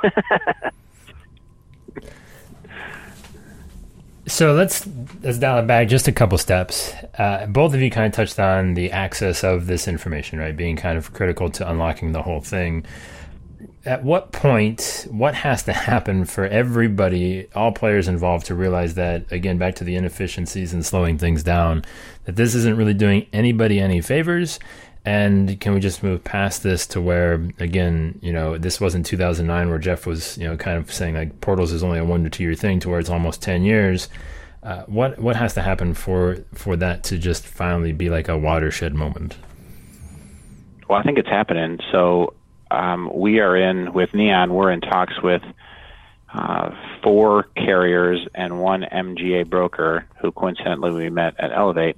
So 4.27 4.53
let's 4.53 4.85
let's 5.23 5.37
dial 5.37 5.59
it 5.59 5.67
back 5.67 5.87
just 5.87 6.09
a 6.09 6.11
couple 6.11 6.37
steps. 6.37 6.93
Uh, 7.17 7.45
both 7.45 7.73
of 7.73 7.81
you 7.81 7.89
kind 7.89 8.07
of 8.07 8.11
touched 8.11 8.37
on 8.39 8.73
the 8.73 8.91
access 8.91 9.41
of 9.41 9.67
this 9.67 9.87
information, 9.87 10.37
right? 10.37 10.55
Being 10.55 10.75
kind 10.75 10.97
of 10.97 11.13
critical 11.13 11.49
to 11.51 11.69
unlocking 11.69 12.11
the 12.11 12.21
whole 12.21 12.41
thing. 12.41 12.85
At 13.85 14.03
what 14.03 14.33
point, 14.33 15.07
what 15.09 15.33
has 15.33 15.63
to 15.63 15.73
happen 15.73 16.25
for 16.25 16.45
everybody, 16.45 17.47
all 17.55 17.71
players 17.71 18.09
involved, 18.09 18.47
to 18.47 18.55
realize 18.55 18.95
that 18.95 19.31
again, 19.31 19.57
back 19.57 19.75
to 19.75 19.85
the 19.85 19.95
inefficiencies 19.95 20.73
and 20.73 20.85
slowing 20.85 21.17
things 21.17 21.41
down, 21.41 21.85
that 22.25 22.35
this 22.35 22.53
isn't 22.53 22.75
really 22.75 22.93
doing 22.93 23.27
anybody 23.31 23.79
any 23.79 24.01
favors, 24.01 24.59
and 25.07 25.57
can 25.61 25.73
we 25.73 25.79
just 25.79 26.03
move 26.03 26.21
past 26.25 26.63
this 26.63 26.85
to 26.87 26.99
where, 26.99 27.35
again, 27.59 28.19
you 28.21 28.33
know, 28.33 28.57
this 28.57 28.81
wasn't 28.81 29.05
2009 29.05 29.69
where 29.69 29.79
Jeff 29.79 30.05
was, 30.05 30.37
you 30.37 30.45
know, 30.45 30.57
kind 30.57 30.77
of 30.77 30.91
saying 30.91 31.15
like 31.15 31.39
portals 31.39 31.71
is 31.71 31.81
only 31.81 31.97
a 31.97 32.03
one 32.03 32.25
to 32.25 32.29
two 32.29 32.43
year 32.43 32.55
thing 32.55 32.81
to 32.81 32.89
where 32.89 32.99
it's 32.99 33.09
almost 33.09 33.41
10 33.41 33.63
years. 33.63 34.09
Uh, 34.63 34.83
what 34.87 35.17
what 35.17 35.37
has 35.37 35.53
to 35.53 35.61
happen 35.61 35.93
for 35.93 36.43
for 36.53 36.75
that 36.75 37.05
to 37.05 37.17
just 37.17 37.47
finally 37.47 37.93
be 37.93 38.09
like 38.09 38.27
a 38.27 38.37
watershed 38.37 38.93
moment? 38.93 39.37
Well, 40.89 40.99
I 40.99 41.03
think 41.03 41.17
it's 41.17 41.29
happening. 41.29 41.79
So 41.89 42.33
um, 42.69 43.09
we 43.13 43.39
are 43.39 43.55
in 43.55 43.93
with 43.93 44.13
Neon. 44.13 44.53
We're 44.53 44.71
in 44.71 44.81
talks 44.81 45.21
with 45.21 45.43
uh, 46.33 46.71
four 47.01 47.43
carriers 47.55 48.27
and 48.35 48.59
one 48.59 48.81
MGA 48.81 49.49
broker, 49.49 50.05
who 50.19 50.33
coincidentally 50.33 50.91
we 50.91 51.09
met 51.09 51.35
at 51.39 51.53
Elevate, 51.53 51.95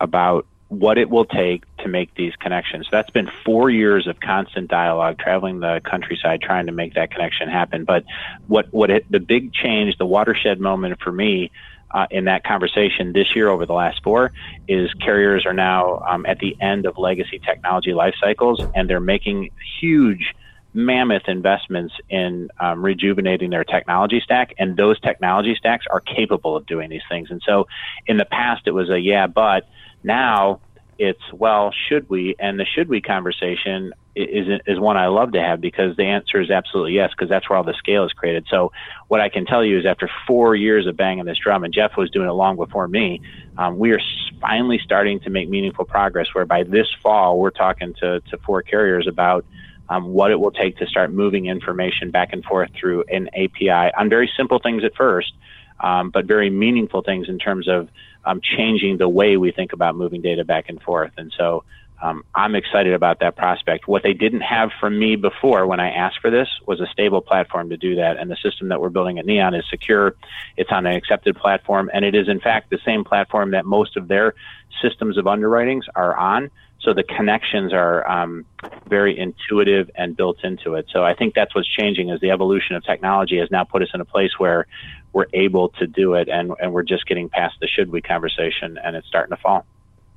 about 0.00 0.46
what 0.70 0.98
it 0.98 1.10
will 1.10 1.24
take 1.24 1.64
to 1.78 1.88
make 1.88 2.14
these 2.14 2.34
connections. 2.36 2.86
That's 2.92 3.10
been 3.10 3.28
four 3.44 3.70
years 3.70 4.06
of 4.06 4.20
constant 4.20 4.70
dialogue, 4.70 5.18
traveling 5.18 5.58
the 5.58 5.80
countryside, 5.84 6.40
trying 6.40 6.66
to 6.66 6.72
make 6.72 6.94
that 6.94 7.10
connection 7.10 7.48
happen. 7.48 7.84
But 7.84 8.04
what 8.46 8.72
what 8.72 8.88
it, 8.88 9.10
the 9.10 9.18
big 9.18 9.52
change, 9.52 9.98
the 9.98 10.06
watershed 10.06 10.60
moment 10.60 11.00
for 11.02 11.10
me 11.10 11.50
uh, 11.90 12.06
in 12.12 12.26
that 12.26 12.44
conversation 12.44 13.12
this 13.12 13.34
year 13.34 13.48
over 13.48 13.66
the 13.66 13.72
last 13.72 14.00
four 14.04 14.30
is 14.68 14.94
carriers 14.94 15.44
are 15.44 15.52
now 15.52 16.04
um, 16.08 16.24
at 16.24 16.38
the 16.38 16.56
end 16.60 16.86
of 16.86 16.96
legacy 16.98 17.40
technology 17.40 17.92
life 17.92 18.14
cycles, 18.20 18.60
and 18.72 18.88
they're 18.88 19.00
making 19.00 19.50
huge 19.80 20.34
mammoth 20.72 21.24
investments 21.26 21.94
in 22.08 22.48
um, 22.60 22.84
rejuvenating 22.84 23.50
their 23.50 23.64
technology 23.64 24.20
stack, 24.20 24.54
and 24.56 24.76
those 24.76 25.00
technology 25.00 25.56
stacks 25.56 25.84
are 25.90 25.98
capable 25.98 26.56
of 26.56 26.64
doing 26.66 26.90
these 26.90 27.02
things. 27.08 27.28
And 27.28 27.42
so, 27.44 27.66
in 28.06 28.18
the 28.18 28.24
past, 28.24 28.68
it 28.68 28.70
was 28.70 28.88
a 28.88 29.00
yeah, 29.00 29.26
but 29.26 29.68
now 30.02 30.60
it's 31.00 31.32
well, 31.32 31.72
should 31.88 32.10
we? 32.10 32.36
And 32.38 32.60
the 32.60 32.66
should 32.66 32.88
we 32.90 33.00
conversation 33.00 33.94
is 34.14 34.60
is 34.66 34.78
one 34.78 34.98
I 34.98 35.06
love 35.06 35.32
to 35.32 35.40
have 35.40 35.58
because 35.58 35.96
the 35.96 36.04
answer 36.04 36.42
is 36.42 36.50
absolutely 36.50 36.92
yes 36.92 37.10
because 37.10 37.30
that's 37.30 37.48
where 37.48 37.56
all 37.56 37.64
the 37.64 37.74
scale 37.78 38.04
is 38.04 38.12
created. 38.12 38.46
So 38.50 38.70
what 39.08 39.18
I 39.18 39.30
can 39.30 39.46
tell 39.46 39.64
you 39.64 39.78
is 39.78 39.86
after 39.86 40.10
four 40.26 40.54
years 40.54 40.86
of 40.86 40.98
banging 40.98 41.24
this 41.24 41.38
drum, 41.38 41.64
and 41.64 41.72
Jeff 41.72 41.96
was 41.96 42.10
doing 42.10 42.28
it 42.28 42.32
long 42.32 42.56
before 42.56 42.86
me, 42.86 43.22
um, 43.56 43.78
we 43.78 43.92
are 43.92 44.00
finally 44.42 44.78
starting 44.84 45.20
to 45.20 45.30
make 45.30 45.48
meaningful 45.48 45.86
progress. 45.86 46.26
Where 46.34 46.44
by 46.44 46.64
this 46.64 46.88
fall, 47.02 47.38
we're 47.38 47.48
talking 47.48 47.94
to 48.00 48.20
to 48.20 48.38
four 48.38 48.62
carriers 48.62 49.06
about. 49.08 49.44
Um, 49.88 50.12
what 50.12 50.30
it 50.30 50.38
will 50.38 50.52
take 50.52 50.76
to 50.76 50.86
start 50.86 51.12
moving 51.12 51.46
information 51.46 52.12
back 52.12 52.32
and 52.32 52.44
forth 52.44 52.70
through 52.78 53.02
an 53.10 53.28
API 53.34 53.92
on 53.98 54.08
very 54.08 54.30
simple 54.36 54.60
things 54.60 54.84
at 54.84 54.94
first, 54.94 55.32
um, 55.80 56.10
but 56.10 56.26
very 56.26 56.48
meaningful 56.48 57.02
things 57.02 57.28
in 57.28 57.40
terms 57.40 57.66
of 57.66 57.88
um, 58.24 58.40
changing 58.40 58.98
the 58.98 59.08
way 59.08 59.36
we 59.36 59.52
think 59.52 59.72
about 59.72 59.96
moving 59.96 60.22
data 60.22 60.44
back 60.44 60.68
and 60.68 60.80
forth. 60.82 61.12
And 61.16 61.32
so 61.36 61.64
um, 62.02 62.24
I'm 62.34 62.54
excited 62.54 62.94
about 62.94 63.20
that 63.20 63.36
prospect. 63.36 63.86
What 63.86 64.02
they 64.02 64.14
didn't 64.14 64.40
have 64.40 64.70
from 64.80 64.98
me 64.98 65.16
before 65.16 65.66
when 65.66 65.80
I 65.80 65.90
asked 65.90 66.20
for 66.20 66.30
this 66.30 66.48
was 66.66 66.80
a 66.80 66.86
stable 66.86 67.20
platform 67.20 67.68
to 67.70 67.76
do 67.76 67.96
that. 67.96 68.16
And 68.16 68.30
the 68.30 68.36
system 68.36 68.68
that 68.68 68.80
we're 68.80 68.88
building 68.88 69.18
at 69.18 69.26
Neon 69.26 69.54
is 69.54 69.64
secure. 69.68 70.14
It's 70.56 70.70
on 70.72 70.86
an 70.86 70.96
accepted 70.96 71.36
platform. 71.36 71.90
And 71.92 72.04
it 72.04 72.14
is, 72.14 72.28
in 72.28 72.40
fact, 72.40 72.70
the 72.70 72.78
same 72.84 73.04
platform 73.04 73.50
that 73.50 73.66
most 73.66 73.96
of 73.96 74.08
their 74.08 74.34
systems 74.80 75.18
of 75.18 75.26
underwritings 75.26 75.86
are 75.94 76.16
on. 76.16 76.50
So 76.80 76.94
the 76.94 77.02
connections 77.02 77.74
are 77.74 78.08
um, 78.08 78.46
very 78.88 79.18
intuitive 79.18 79.90
and 79.94 80.16
built 80.16 80.42
into 80.42 80.76
it. 80.76 80.86
So 80.90 81.04
I 81.04 81.12
think 81.14 81.34
that's 81.34 81.54
what's 81.54 81.68
changing 81.68 82.08
is 82.08 82.20
the 82.20 82.30
evolution 82.30 82.74
of 82.76 82.84
technology 82.84 83.36
has 83.38 83.50
now 83.50 83.64
put 83.64 83.82
us 83.82 83.90
in 83.92 84.00
a 84.00 84.06
place 84.06 84.38
where 84.38 84.66
we're 85.12 85.26
able 85.32 85.70
to 85.70 85.86
do 85.86 86.14
it 86.14 86.28
and, 86.28 86.52
and 86.60 86.72
we're 86.72 86.82
just 86.82 87.06
getting 87.06 87.28
past 87.28 87.56
the 87.60 87.66
should 87.66 87.90
we 87.90 88.00
conversation 88.00 88.78
and 88.82 88.96
it's 88.96 89.06
starting 89.06 89.34
to 89.36 89.42
fall. 89.42 89.64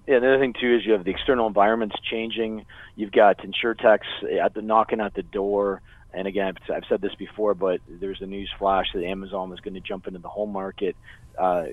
Yeah, 0.07 0.19
the 0.19 0.27
other 0.27 0.39
thing 0.39 0.53
too 0.59 0.75
is 0.75 0.85
you 0.85 0.93
have 0.93 1.05
the 1.05 1.12
external 1.12 1.47
environment's 1.47 1.95
changing. 2.01 2.65
You've 2.95 3.12
got 3.12 3.39
insurtechs 3.39 4.01
at 4.41 4.53
the 4.53 4.62
knocking 4.62 5.00
at 5.00 5.13
the 5.13 5.23
door. 5.23 5.81
And 6.13 6.27
again, 6.27 6.53
I've 6.69 6.83
said 6.88 7.01
this 7.01 7.15
before, 7.15 7.55
but 7.55 7.81
there's 7.88 8.21
a 8.21 8.27
news 8.27 8.51
flash 8.59 8.88
that 8.93 9.03
Amazon 9.03 9.50
was 9.50 9.62
going 9.62 9.73
to 9.73 9.79
jump 9.79 10.05
into 10.05 10.19
the 10.19 10.29
home 10.29 10.51
market. 10.51 10.95
Uh, 11.38 11.65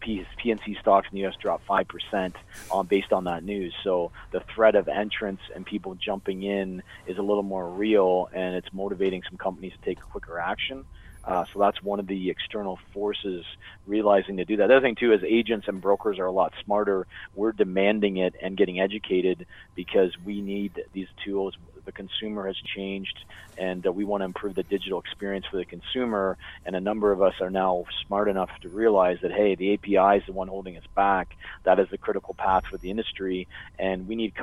P&C 0.00 0.76
stocks 0.80 1.08
in 1.10 1.16
the 1.16 1.22
U.S. 1.22 1.34
dropped 1.40 1.66
five 1.66 1.88
percent 1.88 2.36
on 2.70 2.86
based 2.86 3.12
on 3.12 3.24
that 3.24 3.42
news. 3.42 3.74
So 3.82 4.12
the 4.30 4.40
threat 4.54 4.76
of 4.76 4.86
entrance 4.86 5.40
and 5.56 5.66
people 5.66 5.96
jumping 5.96 6.44
in 6.44 6.84
is 7.08 7.18
a 7.18 7.22
little 7.22 7.42
more 7.42 7.68
real, 7.68 8.28
and 8.32 8.54
it's 8.54 8.72
motivating 8.72 9.24
some 9.28 9.38
companies 9.38 9.72
to 9.72 9.78
take 9.84 10.00
quicker 10.00 10.38
action. 10.38 10.84
Uh, 11.24 11.44
so 11.52 11.58
that's 11.58 11.82
one 11.82 12.00
of 12.00 12.06
the 12.06 12.30
external 12.30 12.78
forces 12.92 13.44
realizing 13.86 14.38
to 14.38 14.44
do 14.44 14.56
that. 14.56 14.68
The 14.68 14.76
other 14.76 14.86
thing 14.86 14.96
too 14.96 15.12
is 15.12 15.20
agents 15.22 15.68
and 15.68 15.80
brokers 15.80 16.18
are 16.18 16.26
a 16.26 16.32
lot 16.32 16.52
smarter. 16.64 17.06
We're 17.34 17.52
demanding 17.52 18.16
it 18.16 18.34
and 18.42 18.56
getting 18.56 18.80
educated 18.80 19.46
because 19.74 20.16
we 20.24 20.40
need 20.40 20.82
these 20.92 21.08
tools. 21.24 21.54
The 21.84 21.92
consumer 21.92 22.46
has 22.46 22.56
changed, 22.76 23.18
and 23.58 23.86
uh, 23.86 23.92
we 23.92 24.04
want 24.04 24.20
to 24.20 24.26
improve 24.26 24.54
the 24.54 24.62
digital 24.62 25.00
experience 25.00 25.46
for 25.50 25.56
the 25.56 25.64
consumer. 25.64 26.38
And 26.64 26.76
a 26.76 26.80
number 26.80 27.12
of 27.12 27.20
us 27.22 27.34
are 27.40 27.50
now 27.50 27.84
smart 28.06 28.28
enough 28.28 28.50
to 28.62 28.68
realize 28.68 29.18
that 29.22 29.32
hey, 29.32 29.54
the 29.54 29.74
API 29.74 30.18
is 30.18 30.24
the 30.26 30.32
one 30.32 30.48
holding 30.48 30.76
us 30.76 30.84
back. 30.94 31.36
That 31.64 31.78
is 31.80 31.88
the 31.90 31.98
critical 31.98 32.34
path 32.34 32.64
for 32.70 32.78
the 32.78 32.90
industry, 32.90 33.46
and 33.78 34.08
we 34.08 34.14
need 34.14 34.34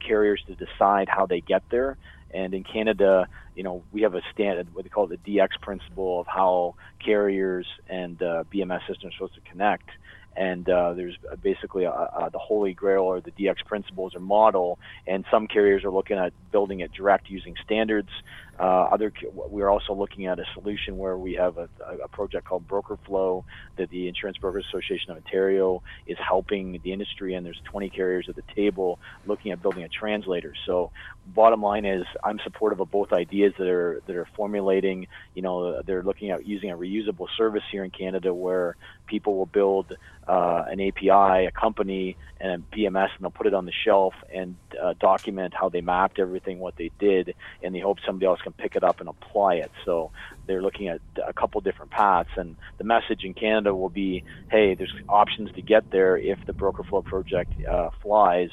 carriers 0.00 0.42
to 0.46 0.54
decide 0.54 1.08
how 1.08 1.26
they 1.26 1.40
get 1.40 1.62
there 1.70 1.96
and 2.36 2.52
in 2.52 2.64
Canada, 2.64 3.28
you 3.54 3.62
know, 3.62 3.82
we 3.92 4.02
have 4.02 4.14
a 4.14 4.20
standard, 4.32 4.74
what 4.74 4.84
they 4.84 4.90
call 4.90 5.06
the 5.06 5.16
DX 5.16 5.48
principle 5.62 6.20
of 6.20 6.26
how 6.26 6.74
carriers 7.02 7.66
and 7.88 8.22
uh, 8.22 8.44
BMS 8.52 8.86
systems 8.86 9.14
are 9.14 9.16
supposed 9.16 9.34
to 9.34 9.40
connect. 9.50 9.88
And 10.36 10.68
uh, 10.68 10.92
there's 10.92 11.16
basically 11.42 11.84
a, 11.84 11.90
a, 11.90 12.28
the 12.30 12.38
holy 12.38 12.74
grail 12.74 13.04
or 13.04 13.22
the 13.22 13.30
DX 13.30 13.64
principles 13.64 14.14
or 14.14 14.20
model. 14.20 14.78
And 15.06 15.24
some 15.30 15.46
carriers 15.46 15.82
are 15.82 15.90
looking 15.90 16.18
at 16.18 16.34
building 16.52 16.80
it 16.80 16.92
direct 16.92 17.30
using 17.30 17.54
standards. 17.64 18.10
Uh, 18.58 18.88
other, 18.92 19.12
we're 19.32 19.68
also 19.68 19.92
looking 19.92 20.26
at 20.26 20.38
a 20.38 20.44
solution 20.54 20.96
where 20.96 21.16
we 21.18 21.34
have 21.34 21.58
a, 21.58 21.68
a 22.02 22.08
project 22.08 22.46
called 22.46 22.66
Broker 22.66 22.98
Flow 23.04 23.44
that 23.76 23.90
the 23.90 24.08
Insurance 24.08 24.38
Brokers 24.38 24.64
Association 24.68 25.10
of 25.10 25.18
Ontario 25.18 25.82
is 26.06 26.16
helping 26.18 26.80
the 26.82 26.92
industry, 26.92 27.34
and 27.34 27.44
there's 27.44 27.60
20 27.64 27.90
carriers 27.90 28.26
at 28.28 28.36
the 28.36 28.42
table 28.54 28.98
looking 29.26 29.52
at 29.52 29.60
building 29.60 29.84
a 29.84 29.88
translator. 29.88 30.54
So, 30.64 30.90
bottom 31.26 31.60
line 31.60 31.84
is, 31.84 32.04
I'm 32.24 32.38
supportive 32.44 32.80
of 32.80 32.90
both 32.90 33.12
ideas 33.12 33.52
that 33.58 33.68
are 33.68 34.00
that 34.06 34.16
are 34.16 34.28
formulating. 34.36 35.08
You 35.34 35.42
know, 35.42 35.82
they're 35.82 36.02
looking 36.02 36.30
at 36.30 36.46
using 36.46 36.70
a 36.70 36.76
reusable 36.76 37.26
service 37.36 37.64
here 37.70 37.84
in 37.84 37.90
Canada 37.90 38.32
where 38.32 38.76
people 39.06 39.36
will 39.36 39.46
build 39.46 39.96
uh, 40.26 40.64
an 40.68 40.80
API, 40.80 41.46
a 41.46 41.50
company, 41.50 42.16
and 42.40 42.62
a 42.62 42.76
BMS, 42.76 43.10
and 43.14 43.20
they'll 43.20 43.30
put 43.30 43.46
it 43.46 43.54
on 43.54 43.64
the 43.64 43.72
shelf 43.84 44.14
and 44.32 44.56
uh, 44.80 44.94
document 44.98 45.54
how 45.54 45.68
they 45.68 45.80
mapped 45.80 46.18
everything, 46.18 46.58
what 46.58 46.76
they 46.76 46.90
did, 46.98 47.34
in 47.62 47.72
the 47.72 47.80
hope 47.80 47.98
somebody 48.04 48.26
else 48.26 48.40
can 48.46 48.52
pick 48.52 48.76
it 48.76 48.84
up 48.84 49.00
and 49.00 49.08
apply 49.08 49.54
it. 49.54 49.72
So 49.84 50.12
they're 50.46 50.62
looking 50.62 50.86
at 50.88 51.00
a 51.26 51.32
couple 51.32 51.60
different 51.60 51.90
paths, 51.90 52.30
and 52.36 52.56
the 52.78 52.84
message 52.84 53.24
in 53.24 53.34
Canada 53.34 53.74
will 53.74 53.88
be, 53.88 54.22
hey, 54.50 54.74
there's 54.74 54.94
options 55.08 55.50
to 55.56 55.62
get 55.62 55.90
there 55.90 56.16
if 56.16 56.38
the 56.46 56.52
Broker 56.52 56.84
Flow 56.84 57.02
project 57.02 57.52
uh, 57.66 57.90
flies, 58.02 58.50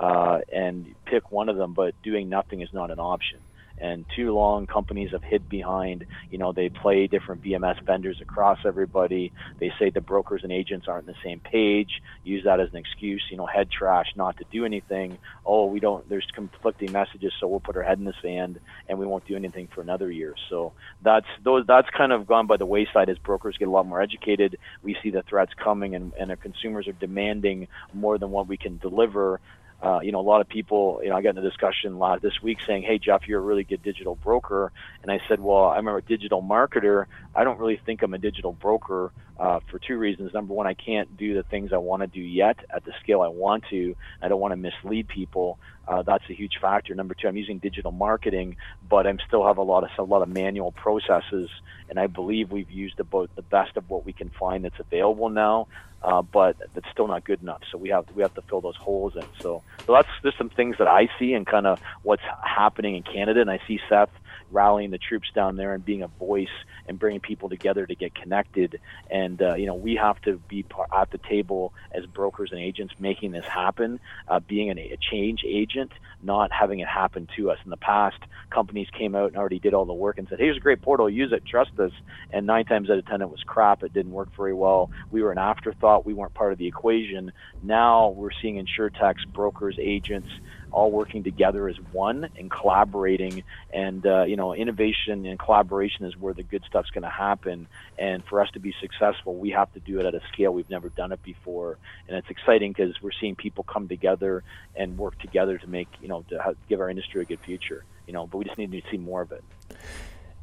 uh, 0.00 0.40
and 0.52 0.94
pick 1.04 1.30
one 1.30 1.48
of 1.48 1.56
them, 1.56 1.72
but 1.74 1.94
doing 2.02 2.28
nothing 2.28 2.60
is 2.60 2.72
not 2.72 2.90
an 2.90 2.98
option 2.98 3.38
and 3.78 4.06
too 4.14 4.34
long 4.34 4.66
companies 4.66 5.10
have 5.12 5.22
hid 5.22 5.48
behind. 5.48 6.06
You 6.30 6.38
know 6.38 6.52
they 6.52 6.68
play 6.68 7.06
different 7.06 7.42
bms 7.42 7.76
vendors 7.86 8.18
across 8.20 8.58
everybody. 8.64 9.32
They 9.60 9.72
say 9.78 9.90
the 9.90 10.00
brokers 10.00 10.42
and 10.42 10.52
agents 10.52 10.86
aren't 10.88 11.08
on 11.08 11.14
the 11.14 11.28
same 11.28 11.40
page 11.40 11.90
use 12.24 12.44
that 12.44 12.60
as 12.60 12.68
an 12.72 12.78
excuse 12.78 13.22
you 13.30 13.36
know 13.36 13.46
head 13.46 13.70
trash 13.70 14.06
not 14.16 14.36
to 14.38 14.44
do 14.50 14.64
anything. 14.64 15.18
Oh 15.44 15.66
we 15.66 15.80
don't 15.80 16.08
there's 16.08 16.26
conflicting 16.34 16.92
messages 16.92 17.32
so 17.40 17.46
we'll 17.48 17.60
put 17.60 17.76
our 17.76 17.82
head 17.82 17.98
in 17.98 18.04
the 18.04 18.14
sand 18.22 18.60
and 18.88 18.98
we 18.98 19.06
won't 19.06 19.26
do 19.26 19.36
anything 19.36 19.68
for 19.74 19.80
another 19.80 20.10
year. 20.10 20.34
So 20.48 20.72
that's 21.02 21.26
those 21.44 21.64
that's 21.66 21.88
kind 21.96 22.12
of 22.12 22.26
gone 22.26 22.46
by 22.46 22.56
the 22.56 22.66
wayside 22.66 23.08
as 23.08 23.18
brokers 23.18 23.56
get 23.58 23.68
a 23.68 23.70
lot 23.70 23.86
more 23.86 24.00
educated. 24.00 24.58
We 24.82 24.96
see 25.02 25.10
the 25.10 25.22
threats 25.22 25.52
coming 25.62 25.94
and, 25.94 26.12
and 26.18 26.30
our 26.30 26.36
consumers 26.36 26.88
are 26.88 26.92
demanding 26.92 27.68
more 27.92 28.18
than 28.18 28.30
what 28.30 28.48
we 28.48 28.56
can 28.56 28.78
deliver 28.78 29.40
uh, 29.82 30.00
you 30.02 30.10
know, 30.12 30.20
a 30.20 30.22
lot 30.22 30.40
of 30.40 30.48
people, 30.48 31.00
you 31.02 31.10
know, 31.10 31.16
I 31.16 31.22
got 31.22 31.30
in 31.30 31.38
a 31.38 31.42
discussion 31.42 31.98
lot 31.98 32.22
this 32.22 32.42
week 32.42 32.58
saying, 32.66 32.82
"Hey, 32.82 32.98
Jeff, 32.98 33.28
you're 33.28 33.40
a 33.40 33.42
really 33.42 33.64
good 33.64 33.82
digital 33.82 34.14
broker," 34.16 34.72
and 35.02 35.12
I 35.12 35.20
said, 35.28 35.40
"Well, 35.40 35.66
I'm 35.66 35.86
a 35.86 36.00
digital 36.00 36.42
marketer. 36.42 37.06
I 37.34 37.44
don't 37.44 37.58
really 37.58 37.80
think 37.84 38.02
I'm 38.02 38.14
a 38.14 38.18
digital 38.18 38.52
broker 38.52 39.12
uh, 39.38 39.60
for 39.70 39.78
two 39.78 39.96
reasons. 39.96 40.32
Number 40.32 40.54
one, 40.54 40.66
I 40.66 40.74
can't 40.74 41.16
do 41.16 41.34
the 41.34 41.42
things 41.42 41.72
I 41.72 41.78
want 41.78 42.02
to 42.02 42.06
do 42.06 42.20
yet 42.20 42.58
at 42.74 42.84
the 42.84 42.92
scale 43.02 43.20
I 43.20 43.28
want 43.28 43.64
to. 43.70 43.94
I 44.22 44.28
don't 44.28 44.40
want 44.40 44.52
to 44.52 44.56
mislead 44.56 45.08
people. 45.08 45.58
Uh, 45.86 46.02
that's 46.02 46.24
a 46.28 46.32
huge 46.32 46.58
factor. 46.60 46.94
Number 46.94 47.14
two, 47.14 47.28
I'm 47.28 47.36
using 47.36 47.58
digital 47.58 47.92
marketing, 47.92 48.56
but 48.88 49.06
I'm 49.06 49.18
still 49.26 49.46
have 49.46 49.58
a 49.58 49.62
lot 49.62 49.84
of 49.84 49.90
a 49.98 50.02
lot 50.02 50.22
of 50.22 50.28
manual 50.28 50.72
processes, 50.72 51.48
and 51.88 51.98
I 51.98 52.06
believe 52.06 52.50
we've 52.50 52.70
used 52.70 52.98
about 52.98 53.30
the 53.36 53.42
best 53.42 53.76
of 53.76 53.88
what 53.88 54.04
we 54.04 54.12
can 54.12 54.30
find 54.38 54.64
that's 54.64 54.80
available 54.80 55.28
now 55.28 55.68
uh, 56.02 56.22
but 56.22 56.56
that's 56.74 56.86
still 56.92 57.08
not 57.08 57.24
good 57.24 57.42
enough. 57.42 57.60
So 57.72 57.78
we 57.78 57.88
have 57.88 58.04
we 58.14 58.22
have 58.22 58.34
to 58.34 58.42
fill 58.42 58.60
those 58.60 58.76
holes 58.76 59.14
in. 59.16 59.26
So, 59.42 59.62
so 59.86 59.92
that's 59.92 60.08
just 60.22 60.38
some 60.38 60.50
things 60.50 60.76
that 60.78 60.86
I 60.86 61.08
see 61.18 61.32
and 61.32 61.46
kind 61.46 61.66
of 61.66 61.80
what's 62.02 62.22
happening 62.44 62.96
in 62.96 63.02
Canada. 63.02 63.40
And 63.40 63.50
I 63.50 63.60
see 63.66 63.80
Seth 63.88 64.10
rallying 64.50 64.90
the 64.90 64.98
troops 64.98 65.30
down 65.34 65.56
there 65.56 65.74
and 65.74 65.84
being 65.84 66.02
a 66.02 66.08
voice 66.08 66.48
and 66.88 66.98
bringing 66.98 67.20
people 67.20 67.48
together 67.48 67.86
to 67.86 67.94
get 67.94 68.14
connected. 68.14 68.80
And 69.10 69.40
uh, 69.40 69.54
you 69.54 69.66
know, 69.66 69.74
we 69.74 69.96
have 69.96 70.20
to 70.22 70.36
be 70.48 70.64
at 70.94 71.10
the 71.10 71.18
table 71.18 71.72
as 71.92 72.06
brokers 72.06 72.52
and 72.52 72.60
agents 72.60 72.94
making 72.98 73.32
this 73.32 73.46
happen, 73.46 74.00
uh, 74.28 74.40
being 74.40 74.70
an, 74.70 74.78
a 74.78 74.96
change 75.10 75.44
agent, 75.46 75.92
not 76.22 76.52
having 76.52 76.80
it 76.80 76.88
happen 76.88 77.28
to 77.36 77.50
us. 77.50 77.58
In 77.64 77.70
the 77.70 77.76
past, 77.76 78.18
companies 78.50 78.88
came 78.90 79.14
out 79.14 79.28
and 79.28 79.36
already 79.36 79.58
did 79.58 79.74
all 79.74 79.84
the 79.84 79.94
work 79.94 80.18
and 80.18 80.28
said, 80.28 80.38
"Here's 80.38 80.56
a 80.56 80.60
great 80.60 80.82
portal, 80.82 81.08
use 81.08 81.32
it, 81.32 81.44
trust 81.44 81.78
us." 81.78 81.92
And 82.32 82.46
nine 82.46 82.64
times 82.64 82.90
out 82.90 82.98
of 82.98 83.06
ten, 83.06 83.22
it 83.22 83.30
was 83.30 83.42
crap. 83.42 83.82
It 83.82 83.92
didn't 83.92 84.12
work 84.12 84.34
very 84.36 84.54
well. 84.54 84.90
We 85.10 85.22
were 85.22 85.32
an 85.32 85.38
afterthought. 85.38 86.06
We 86.06 86.14
weren't 86.14 86.34
part 86.34 86.52
of 86.52 86.58
the 86.58 86.66
equation. 86.66 87.32
Now 87.62 88.08
we're 88.10 88.30
seeing 88.42 88.64
insurtechs, 88.64 89.26
brokers, 89.26 89.76
agents 89.78 90.28
all 90.72 90.90
working 90.90 91.24
together 91.24 91.68
as 91.68 91.76
one 91.92 92.28
and 92.36 92.50
collaborating. 92.50 93.44
And 93.72 94.06
uh, 94.06 94.24
you 94.24 94.36
know, 94.36 94.54
innovation 94.54 95.26
and 95.26 95.38
collaboration 95.38 96.04
is 96.06 96.16
where 96.16 96.34
the 96.34 96.42
good 96.42 96.64
stuff's 96.68 96.90
going 96.90 97.02
to 97.02 97.08
happen. 97.10 97.68
And 97.98 98.24
for 98.24 98.40
us 98.40 98.50
to 98.52 98.58
be 98.58 98.74
successful, 98.80 99.36
we 99.36 99.50
have 99.50 99.72
to 99.74 99.80
do 99.80 100.00
it 100.00 100.06
at 100.06 100.14
a 100.14 100.20
scale 100.32 100.52
we've 100.52 100.70
never 100.70 100.88
done 100.88 101.12
it 101.12 101.22
before. 101.22 101.78
And 102.08 102.16
it's 102.16 102.30
exciting 102.30 102.72
because 102.72 103.00
we're 103.02 103.10
seeing 103.20 103.36
people 103.36 103.64
come 103.64 103.88
together 103.88 104.42
and 104.74 104.98
work 104.98 105.18
together 105.18 105.58
to 105.58 105.66
make 105.66 105.88
you 106.00 106.08
know 106.08 106.24
to 106.30 106.56
give 106.68 106.80
our 106.80 106.90
industry 106.90 107.22
a 107.22 107.24
good 107.24 107.40
future. 107.40 107.84
You 108.06 108.12
know, 108.12 108.26
but 108.26 108.38
we 108.38 108.44
just 108.44 108.58
need 108.58 108.72
to 108.72 108.82
see 108.90 108.98
more 108.98 109.22
of 109.22 109.32
it. 109.32 109.42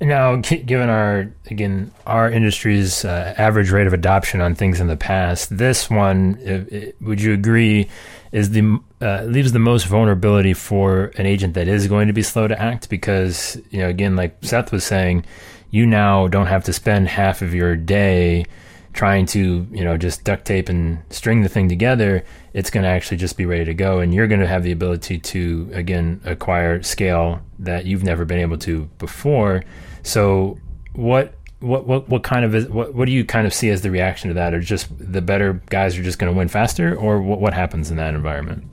Now, 0.04 0.36
given 0.36 0.90
our 0.90 1.34
again 1.50 1.92
our 2.06 2.30
industry's 2.30 3.06
uh, 3.06 3.34
average 3.38 3.72
rate 3.72 3.88
of 3.88 3.94
adoption 3.94 4.42
on 4.42 4.54
things 4.54 4.82
in 4.82 4.88
the 4.88 4.98
past, 4.98 5.58
this 5.58 5.90
one, 5.90 6.38
it, 6.42 6.74
it, 6.74 7.02
would 7.02 7.22
you 7.22 7.34
agree, 7.34 7.90
is 8.34 8.50
the 8.50 8.80
uh, 9.02 9.24
leaves 9.24 9.54
the 9.54 9.60
most 9.60 9.88
vulnerability 9.88 10.54
for 10.54 11.12
an 11.16 11.26
agent 11.26 11.54
that 11.54 11.70
is 11.70 11.88
going 11.88 12.08
to 12.08 12.14
be 12.14 12.22
slow 12.22 12.48
to 12.48 12.62
act? 12.62 12.90
Because 12.90 13.58
you 13.72 13.80
know, 13.80 13.88
again, 13.88 14.18
like 14.18 14.36
Seth 14.42 14.74
was 14.74 14.84
saying, 14.84 15.26
you 15.72 15.86
now 15.86 16.28
don't 16.28 16.48
have 16.48 16.66
to 16.66 16.74
spend 16.74 17.08
half 17.08 17.42
of 17.42 17.54
your 17.54 17.78
day 17.78 18.46
trying 18.94 19.26
to 19.26 19.68
you 19.72 19.84
know 19.84 19.98
just 19.98 20.24
duct 20.24 20.46
tape 20.46 20.70
and 20.70 21.04
string 21.10 21.42
the 21.42 21.50
thing 21.50 21.68
together. 21.68 22.24
It's 22.54 22.70
going 22.70 22.84
to 22.84 22.90
actually 22.90 23.18
just 23.18 23.36
be 23.36 23.46
ready 23.46 23.66
to 23.66 23.74
go, 23.74 24.00
and 24.00 24.14
you're 24.14 24.28
going 24.28 24.42
to 24.42 24.48
have 24.48 24.64
the 24.64 24.72
ability 24.72 25.20
to 25.20 25.70
again 25.74 26.22
acquire 26.24 26.82
scale 26.84 27.42
that 27.60 27.86
you've 27.86 28.04
never 28.04 28.26
been 28.26 28.40
able 28.40 28.58
to 28.60 28.90
before 29.00 29.64
so 30.04 30.60
what 30.92 31.34
what 31.60 31.88
what 31.88 32.10
what 32.10 32.24
kind 32.24 32.46
of 32.46 32.54
is 32.54 32.68
what 32.68 32.94
what 32.94 33.06
do 33.06 33.12
you 33.12 33.26
kind 33.26 33.48
of 33.48 33.54
see 33.54 33.70
as 33.70 33.82
the 33.82 33.90
reaction 33.90 34.28
to 34.28 34.34
that? 34.36 34.54
Or 34.54 34.60
just 34.60 34.88
the 35.00 35.22
better 35.22 35.62
guys 35.70 35.98
are 35.98 36.04
just 36.04 36.20
going 36.20 36.32
to 36.32 36.38
win 36.38 36.50
faster, 36.50 36.96
or 36.96 37.22
what 37.22 37.40
what 37.40 37.54
happens 37.54 37.90
in 37.90 37.98
that 37.98 38.14
environment? 38.14 38.66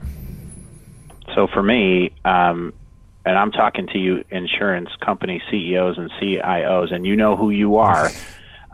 So 1.35 1.47
for 1.47 1.63
me, 1.63 2.13
um, 2.25 2.75
and 3.25 3.39
I'm 3.39 3.53
talking 3.53 3.87
to 3.93 3.99
you, 3.99 4.25
insurance 4.31 4.91
company 5.01 5.41
CEOs 5.51 5.97
and 5.97 6.11
CIOs, 6.21 6.93
and 6.93 7.07
you 7.07 7.15
know 7.15 7.37
who 7.37 7.51
you 7.51 7.77
are. 7.77 8.11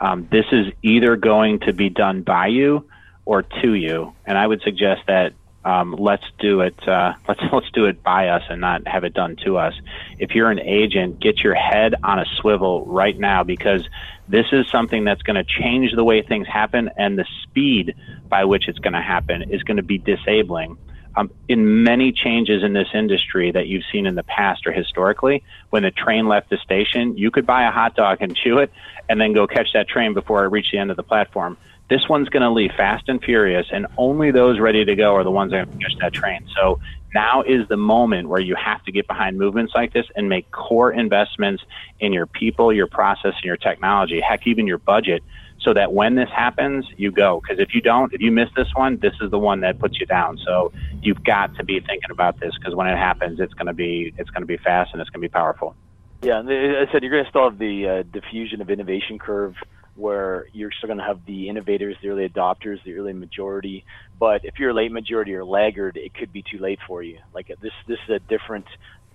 Um, 0.01 0.29
this 0.31 0.47
is 0.53 0.67
either 0.83 1.17
going 1.17 1.61
to 1.61 1.73
be 1.73 1.89
done 1.89 2.23
by 2.23 2.49
you 2.49 2.89
or 3.25 3.43
to 3.43 3.75
you, 3.75 4.15
and 4.25 4.37
I 4.37 4.47
would 4.47 4.63
suggest 4.63 5.03
that 5.07 5.33
um, 5.67 5.97
let's 5.99 6.25
do 6.39 6.61
it. 6.61 6.77
Uh, 6.87 7.15
let's 7.29 7.41
let's 7.53 7.71
do 7.73 7.87
it 7.87 8.03
by 8.03 8.29
us 8.29 8.43
and 8.49 8.61
not 8.61 8.87
have 8.87 9.05
it 9.05 9.15
done 9.15 9.37
to 9.45 9.59
us. 9.59 9.75
If 10.19 10.31
you're 10.35 10.51
an 10.51 10.61
agent, 10.61 11.21
get 11.21 11.39
your 11.39 11.55
head 11.55 11.95
on 12.03 12.19
a 12.19 12.25
swivel 12.41 12.87
right 12.87 13.19
now 13.19 13.43
because 13.43 13.87
this 14.29 14.47
is 14.53 14.69
something 14.71 15.05
that's 15.05 15.23
going 15.23 15.37
to 15.37 15.45
change 15.45 15.93
the 15.95 16.05
way 16.05 16.23
things 16.23 16.47
happen, 16.47 16.91
and 16.97 17.19
the 17.19 17.27
speed 17.43 17.95
by 18.29 18.45
which 18.45 18.69
it's 18.69 18.79
going 18.79 18.95
to 18.95 19.03
happen 19.03 19.51
is 19.51 19.63
going 19.63 19.77
to 19.77 19.83
be 19.83 19.99
disabling. 19.99 20.79
Um, 21.16 21.31
in 21.48 21.83
many 21.83 22.12
changes 22.12 22.62
in 22.62 22.74
this 22.74 22.88
industry 22.92 23.50
that 23.52 23.66
you've 23.66 23.85
seen 23.90 24.07
in 24.07 24.16
the 24.16 24.22
past 24.22 24.66
or 24.66 24.72
historically, 24.72 25.42
when 25.70 25.83
the 25.83 25.90
train 25.90 26.29
left 26.29 26.50
the 26.50 26.59
station, 26.59 27.16
you 27.16 27.31
could 27.31 27.46
buy 27.46 27.66
a 27.66 27.70
hot 27.70 27.96
dog 27.96 28.18
and 28.20 28.37
chew 28.44 28.59
it, 28.59 28.70
and 29.09 29.20
then 29.20 29.33
go 29.33 29.46
catch 29.46 29.72
that 29.72 29.88
train 29.88 30.12
before 30.12 30.44
it 30.44 30.48
reached 30.48 30.72
the 30.72 30.79
end 30.79 30.90
of 30.90 30.96
the 30.96 31.02
platform 31.02 31.57
This 31.88 32.07
one's 32.09 32.29
going 32.29 32.42
to 32.42 32.50
leave 32.50 32.72
fast 32.76 33.09
and 33.09 33.22
furious, 33.22 33.66
and 33.72 33.87
only 33.96 34.31
those 34.31 34.61
ready 34.61 34.85
to 34.85 34.94
go 34.94 35.14
are 35.14 35.24
the 35.24 35.31
ones 35.31 35.52
that 35.52 35.68
catch 35.81 35.96
that 36.00 36.12
train. 36.12 36.46
So 36.55 36.81
now 37.14 37.42
is 37.42 37.66
the 37.68 37.79
moment 37.79 38.29
where 38.29 38.40
you 38.40 38.55
have 38.57 38.83
to 38.85 38.92
get 38.92 39.07
behind 39.07 39.38
movements 39.38 39.72
like 39.74 39.94
this 39.94 40.05
and 40.16 40.29
make 40.29 40.50
core 40.50 40.92
investments 40.92 41.62
in 41.98 42.12
your 42.12 42.26
people, 42.26 42.72
your 42.72 42.88
process, 42.88 43.33
and 43.37 43.44
your 43.44 43.57
technology, 43.57 44.20
heck, 44.20 44.46
even 44.46 44.66
your 44.66 44.79
budget, 44.79 45.22
so 45.66 45.74
that 45.74 45.92
when 45.92 46.14
this 46.14 46.29
happens, 46.35 46.87
you 46.96 47.11
go. 47.11 47.42
Because 47.42 47.61
if 47.61 47.74
you 47.74 47.81
don't, 47.81 48.14
if 48.14 48.20
you 48.20 48.31
miss 48.31 48.48
this 48.57 48.68
one, 48.74 48.98
this 49.02 49.14
is 49.20 49.33
the 49.33 49.38
one 49.38 49.61
that 49.61 49.81
puts 49.81 49.98
you 49.98 50.07
down. 50.07 50.38
So 50.46 50.72
you've 51.02 51.24
got 51.24 51.57
to 51.57 51.64
be 51.64 51.81
thinking 51.81 52.11
about 52.12 52.38
this 52.38 52.55
because 52.57 52.74
when 52.74 52.87
it 52.87 52.96
happens, 52.96 53.40
it's 53.40 53.52
going 53.55 53.66
to 53.66 53.74
be 53.74 54.14
it's 54.16 54.31
going 54.31 54.42
to 54.42 54.46
be 54.46 54.57
fast 54.59 54.90
and 54.92 55.02
it's 55.02 55.11
going 55.11 55.20
to 55.20 55.29
be 55.29 55.33
powerful. 55.33 55.74
Yeah, 56.22 56.38
I 56.38 56.90
said 56.92 57.02
you're 57.02 57.11
going 57.11 57.24
to 57.24 57.31
still 57.31 57.50
have 57.50 57.59
the 57.59 57.88
uh, 57.88 58.02
diffusion 58.12 58.61
of 58.61 58.70
innovation 58.70 59.18
curve 59.18 59.55
where 59.96 60.46
you're 60.52 60.70
still 60.76 60.87
going 60.87 60.98
to 60.98 61.05
have 61.05 61.24
the 61.26 61.48
innovators, 61.48 61.96
the 62.00 62.09
early 62.09 62.29
adopters, 62.29 62.83
the 62.85 62.94
early 62.94 63.12
majority. 63.12 63.85
But 64.20 64.44
if 64.44 64.59
you're 64.59 64.70
a 64.70 64.74
late 64.74 64.92
majority 64.92 65.35
or 65.35 65.44
laggard, 65.44 65.96
it 65.96 66.14
could 66.14 66.33
be 66.33 66.44
too 66.48 66.59
late 66.59 66.79
for 66.87 67.02
you. 67.02 67.18
Like 67.35 67.48
this, 67.48 67.72
this 67.88 67.98
is 68.09 68.14
a 68.14 68.18
different 68.20 68.66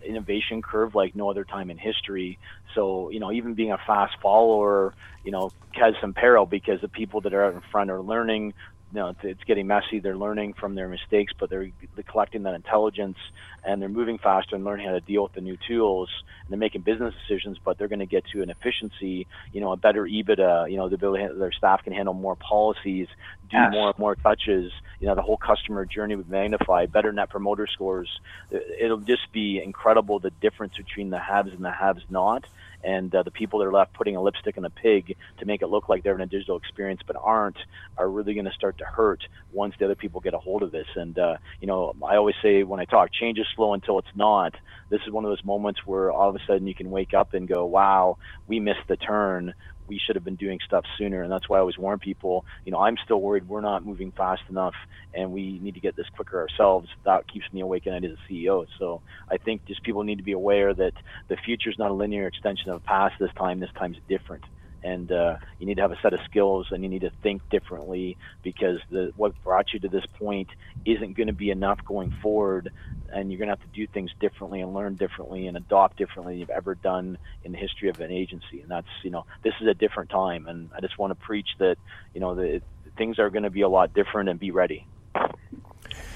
innovation 0.04 0.62
curve 0.62 0.96
like 0.96 1.16
no 1.16 1.30
other 1.30 1.44
time 1.44 1.70
in 1.70 1.78
history. 1.78 2.40
So, 2.76 3.10
you 3.10 3.20
know, 3.20 3.32
even 3.32 3.54
being 3.54 3.72
a 3.72 3.78
fast 3.78 4.14
follower, 4.22 4.94
you 5.24 5.32
know, 5.32 5.52
has 5.72 5.94
some 6.02 6.14
peril 6.14 6.46
because 6.46 6.82
the 6.82 6.88
people 6.88 7.22
that 7.22 7.34
are 7.34 7.46
out 7.46 7.54
in 7.54 7.62
front 7.72 7.92
are 7.92 8.02
learning, 8.02 8.54
you 8.94 9.00
know, 9.00 9.16
it's 9.24 9.44
getting 9.46 9.68
messy. 9.68 10.00
They're 10.00 10.18
learning 10.18 10.54
from 10.54 10.76
their 10.76 10.90
mistakes, 10.90 11.34
but 11.40 11.50
they're, 11.50 11.70
they're 11.96 12.04
collecting 12.04 12.44
that 12.44 12.54
intelligence 12.54 13.18
and 13.64 13.82
they're 13.82 13.90
moving 13.90 14.18
faster 14.18 14.56
and 14.56 14.66
learning 14.66 14.88
how 14.88 14.94
to 14.94 15.00
deal 15.00 15.24
with 15.24 15.34
the 15.34 15.42
new 15.42 15.58
tools. 15.68 16.10
And 16.42 16.52
they're 16.52 16.60
making 16.60 16.82
business 16.82 17.14
decisions, 17.28 17.58
but 17.64 17.78
they're 17.78 17.88
going 17.88 18.00
to 18.00 18.06
get 18.06 18.26
to 18.34 18.42
an 18.42 18.50
efficiency, 18.50 19.28
you 19.54 19.62
know, 19.62 19.72
a 19.72 19.78
better 19.78 20.04
EBITDA, 20.04 20.70
you 20.70 20.78
know, 20.78 20.90
the 20.90 20.96
ability 20.96 21.28
their 21.38 21.52
staff 21.52 21.84
can 21.84 21.94
handle 21.94 22.14
more 22.14 22.36
policies, 22.36 23.08
do 23.50 23.58
yes. 23.58 23.72
more 23.72 23.94
more 23.98 24.16
touches. 24.16 24.72
You 25.00 25.08
know, 25.08 25.16
the 25.16 25.22
whole 25.22 25.38
customer 25.38 25.86
journey 25.86 26.16
would 26.16 26.30
magnify, 26.30 26.86
better 26.88 27.12
net 27.12 27.30
promoter 27.30 27.68
scores. 27.68 28.10
It'll 28.52 29.00
just 29.00 29.32
be 29.32 29.62
incredible 29.64 30.20
the 30.20 30.32
difference 30.32 30.76
between 30.76 31.10
the 31.10 31.20
haves 31.20 31.54
and 31.54 31.64
the 31.64 31.72
haves 31.72 32.04
not 32.10 32.46
and 32.84 33.14
uh, 33.14 33.24
the 33.24 33.32
people 33.32 33.60
that 33.60 33.66
are 33.66 33.74
left 33.74 33.94
putting 33.94 34.16
a 34.16 34.22
lipstick 34.22 34.58
on 34.58 34.66
a 34.66 34.70
pig 34.70 35.16
to 35.40 35.46
make 35.46 35.62
it 35.62 35.68
look 35.68 35.90
like 35.90 36.04
they're 36.04 36.16
in 36.16 36.22
a 36.22 36.26
digital 36.28 36.58
experience 36.58 37.02
but 37.06 37.16
aren't 37.22 37.58
are 37.98 38.10
really 38.10 38.34
going 38.34 38.46
to 38.46 38.52
start 38.52 38.78
to 38.78 38.86
hurt 38.86 39.24
once 39.52 39.74
the 39.80 39.86
other 39.86 39.96
people 39.96 40.22
get 40.22 40.34
a 40.34 40.38
hold 40.38 40.64
of 40.64 40.72
this. 40.72 40.88
And 40.96 41.18
uh, 41.18 41.38
you 41.60 41.68
know, 41.68 41.94
I 42.08 42.16
always 42.16 42.36
say 42.42 42.64
when 42.64 42.80
I 42.80 42.86
talk, 42.86 43.12
change 43.12 43.40
is 43.40 43.48
slow 43.56 43.74
until 43.74 44.00
it's 44.00 44.16
not. 44.16 44.56
This 44.90 45.02
is 45.06 45.12
one 45.12 45.26
of 45.26 45.32
those 45.32 45.44
moments 45.44 45.82
where 45.86 46.12
all 46.12 46.30
of 46.30 46.36
a 46.36 46.40
sudden 46.48 46.68
you 46.68 46.76
can 46.76 46.92
wake 46.92 47.14
up 47.14 47.34
and 47.34 47.48
go, 47.48 47.66
"Wow, 47.66 48.18
we 48.48 48.60
missed 48.60 48.88
the 48.88 48.98
turn." 48.98 49.54
We 49.92 50.00
should 50.00 50.16
have 50.16 50.24
been 50.24 50.38
doing 50.38 50.58
stuff 50.66 50.86
sooner. 50.98 51.22
And 51.22 51.30
that's 51.30 51.50
why 51.50 51.58
I 51.58 51.60
always 51.60 51.78
warn 51.78 52.00
people, 52.00 52.46
you 52.64 52.72
know, 52.72 52.80
I'm 52.80 52.96
still 53.04 53.20
worried 53.20 53.50
we're 53.50 53.60
not 53.60 53.86
moving 53.86 54.14
fast 54.14 54.42
enough 54.50 54.74
and 55.14 55.34
we 55.34 55.60
need 55.60 55.74
to 55.74 55.82
get 55.82 55.98
this 55.98 56.08
quicker 56.16 56.40
ourselves. 56.40 56.88
That 57.04 57.28
keeps 57.28 57.46
me 57.52 57.60
awake 57.60 57.88
at 57.88 57.92
night 57.92 58.06
as 58.06 58.12
a 58.12 58.32
CEO. 58.32 58.66
So 58.80 59.02
I 59.30 59.36
think 59.36 59.66
just 59.66 59.84
people 59.84 60.04
need 60.04 60.20
to 60.20 60.24
be 60.24 60.32
aware 60.32 60.74
that 60.74 60.94
the 61.28 61.36
future 61.36 61.70
is 61.70 61.78
not 61.78 61.92
a 61.92 61.94
linear 61.94 62.26
extension 62.26 62.70
of 62.70 62.82
the 62.82 62.88
past 62.88 63.16
this 63.20 63.34
time. 63.36 63.60
This 63.60 63.70
time's 63.78 63.98
different 64.08 64.46
and 64.84 65.12
uh, 65.12 65.36
you 65.60 65.66
need 65.66 65.76
to 65.76 65.82
have 65.82 65.92
a 65.92 66.00
set 66.02 66.14
of 66.14 66.20
skills 66.26 66.68
and 66.72 66.84
you 66.84 66.90
need 66.90 67.02
to 67.02 67.12
think 67.22 67.42
differently 67.50 68.18
because 68.44 68.80
the, 68.90 69.12
what 69.16 69.34
brought 69.44 69.74
you 69.74 69.80
to 69.80 69.88
this 69.88 70.06
point 70.18 70.50
isn't 70.86 71.16
going 71.16 71.28
to 71.28 71.34
be 71.34 71.52
enough 71.52 71.80
going 71.86 72.12
forward 72.22 72.72
and 73.14 73.32
you're 73.32 73.38
going 73.38 73.50
to 73.50 73.56
have 73.56 73.62
to 73.62 73.76
do 73.76 73.86
things 73.88 74.10
differently 74.20 74.62
and 74.62 74.74
learn 74.74 74.96
differently 74.96 75.48
and 75.48 75.58
adopt 75.58 75.98
differently 75.98 76.34
than 76.34 76.40
you've 76.40 76.50
ever 76.50 76.76
done 76.76 77.18
in 77.44 77.52
the 77.52 77.58
history 77.58 77.90
of 77.90 78.00
an 78.00 78.12
agency 78.12 78.62
and 78.62 78.70
that's 78.70 78.88
you 79.04 79.12
know 79.12 79.26
this 79.44 79.54
is 79.62 79.68
a 79.68 79.74
different 79.74 80.10
time 80.10 80.48
and 80.48 80.70
i 80.76 80.82
just 80.82 80.98
want 80.98 81.12
to 81.12 81.26
preach 81.26 81.50
that 81.60 81.78
you 82.14 82.22
know 82.22 82.36
the, 82.36 82.62
things 82.98 83.20
are 83.20 83.30
going 83.30 83.44
to 83.44 83.50
be 83.50 83.62
a 83.62 83.70
lot 83.70 83.94
different 83.94 84.30
and 84.30 84.40
be 84.40 84.52
ready 84.52 84.86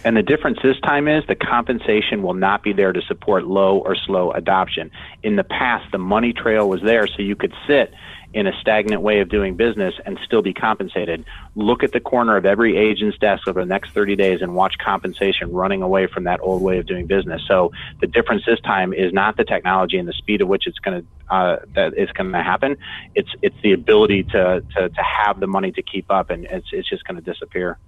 and 0.03 0.15
the 0.15 0.21
difference 0.21 0.59
this 0.63 0.79
time 0.81 1.07
is 1.07 1.23
the 1.27 1.35
compensation 1.35 2.21
will 2.21 2.35
not 2.35 2.63
be 2.63 2.73
there 2.73 2.93
to 2.93 3.01
support 3.01 3.45
low 3.45 3.79
or 3.79 3.95
slow 3.95 4.31
adoption. 4.31 4.91
In 5.23 5.35
the 5.35 5.43
past, 5.43 5.91
the 5.91 5.97
money 5.97 6.31
trail 6.31 6.69
was 6.69 6.81
there 6.81 7.07
so 7.07 7.23
you 7.23 7.35
could 7.35 7.53
sit 7.67 7.91
in 8.35 8.47
a 8.47 8.59
stagnant 8.59 9.01
way 9.01 9.21
of 9.21 9.29
doing 9.29 9.55
business 9.55 9.95
and 10.05 10.19
still 10.25 10.41
be 10.41 10.53
compensated. 10.53 11.23
Look 11.55 11.83
at 11.83 11.93
the 11.93 12.01
corner 12.01 12.35
of 12.35 12.45
every 12.45 12.75
agent's 12.75 13.17
desk 13.17 13.47
over 13.47 13.61
the 13.61 13.65
next 13.65 13.91
30 13.91 14.17
days 14.17 14.41
and 14.41 14.53
watch 14.53 14.77
compensation 14.77 15.53
running 15.53 15.81
away 15.81 16.07
from 16.07 16.25
that 16.25 16.41
old 16.43 16.61
way 16.61 16.77
of 16.77 16.85
doing 16.85 17.07
business. 17.07 17.41
So 17.47 17.71
the 18.01 18.07
difference 18.07 18.43
this 18.45 18.59
time 18.59 18.91
is 18.93 19.13
not 19.13 19.37
the 19.37 19.45
technology 19.45 19.97
and 19.97 20.05
the 20.05 20.13
speed 20.13 20.41
at 20.41 20.49
which 20.49 20.67
it's 20.67 20.79
going 20.79 21.01
to 21.01 21.07
uh, 21.33 21.57
that 21.73 21.93
it's 21.97 22.11
going 22.11 22.31
to 22.33 22.43
happen. 22.43 22.77
It's 23.15 23.29
it's 23.41 23.55
the 23.63 23.71
ability 23.71 24.23
to, 24.23 24.63
to 24.75 24.89
to 24.89 25.01
have 25.01 25.39
the 25.39 25.47
money 25.47 25.71
to 25.71 25.81
keep 25.81 26.11
up, 26.11 26.29
and 26.29 26.45
it's 26.45 26.67
it's 26.71 26.87
just 26.87 27.03
going 27.05 27.15
to 27.15 27.23
disappear. 27.23 27.79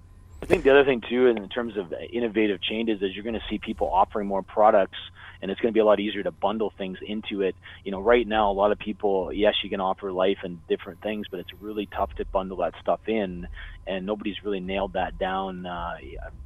I 0.42 0.46
think 0.46 0.64
the 0.64 0.70
other 0.70 0.84
thing 0.84 1.02
too, 1.02 1.26
in 1.26 1.48
terms 1.48 1.76
of 1.76 1.92
innovative 2.10 2.60
changes, 2.62 3.00
is 3.02 3.14
you're 3.14 3.22
going 3.22 3.38
to 3.38 3.44
see 3.48 3.58
people 3.58 3.88
offering 3.92 4.26
more 4.26 4.42
products 4.42 4.98
and 5.40 5.50
it's 5.50 5.60
going 5.60 5.72
to 5.72 5.76
be 5.76 5.80
a 5.80 5.84
lot 5.84 6.00
easier 6.00 6.22
to 6.22 6.30
bundle 6.30 6.72
things 6.76 6.98
into 7.06 7.42
it. 7.42 7.54
You 7.84 7.92
know, 7.92 8.00
right 8.00 8.26
now, 8.26 8.50
a 8.50 8.52
lot 8.52 8.72
of 8.72 8.78
people, 8.78 9.32
yes, 9.32 9.54
you 9.62 9.70
can 9.70 9.80
offer 9.80 10.12
life 10.12 10.38
and 10.42 10.66
different 10.68 11.02
things, 11.02 11.26
but 11.30 11.40
it's 11.40 11.52
really 11.60 11.86
tough 11.86 12.14
to 12.16 12.24
bundle 12.26 12.58
that 12.58 12.74
stuff 12.80 13.00
in 13.06 13.48
and 13.88 14.04
nobody's 14.04 14.36
really 14.44 14.60
nailed 14.60 14.92
that 14.92 15.18
down 15.18 15.64
uh, 15.64 15.96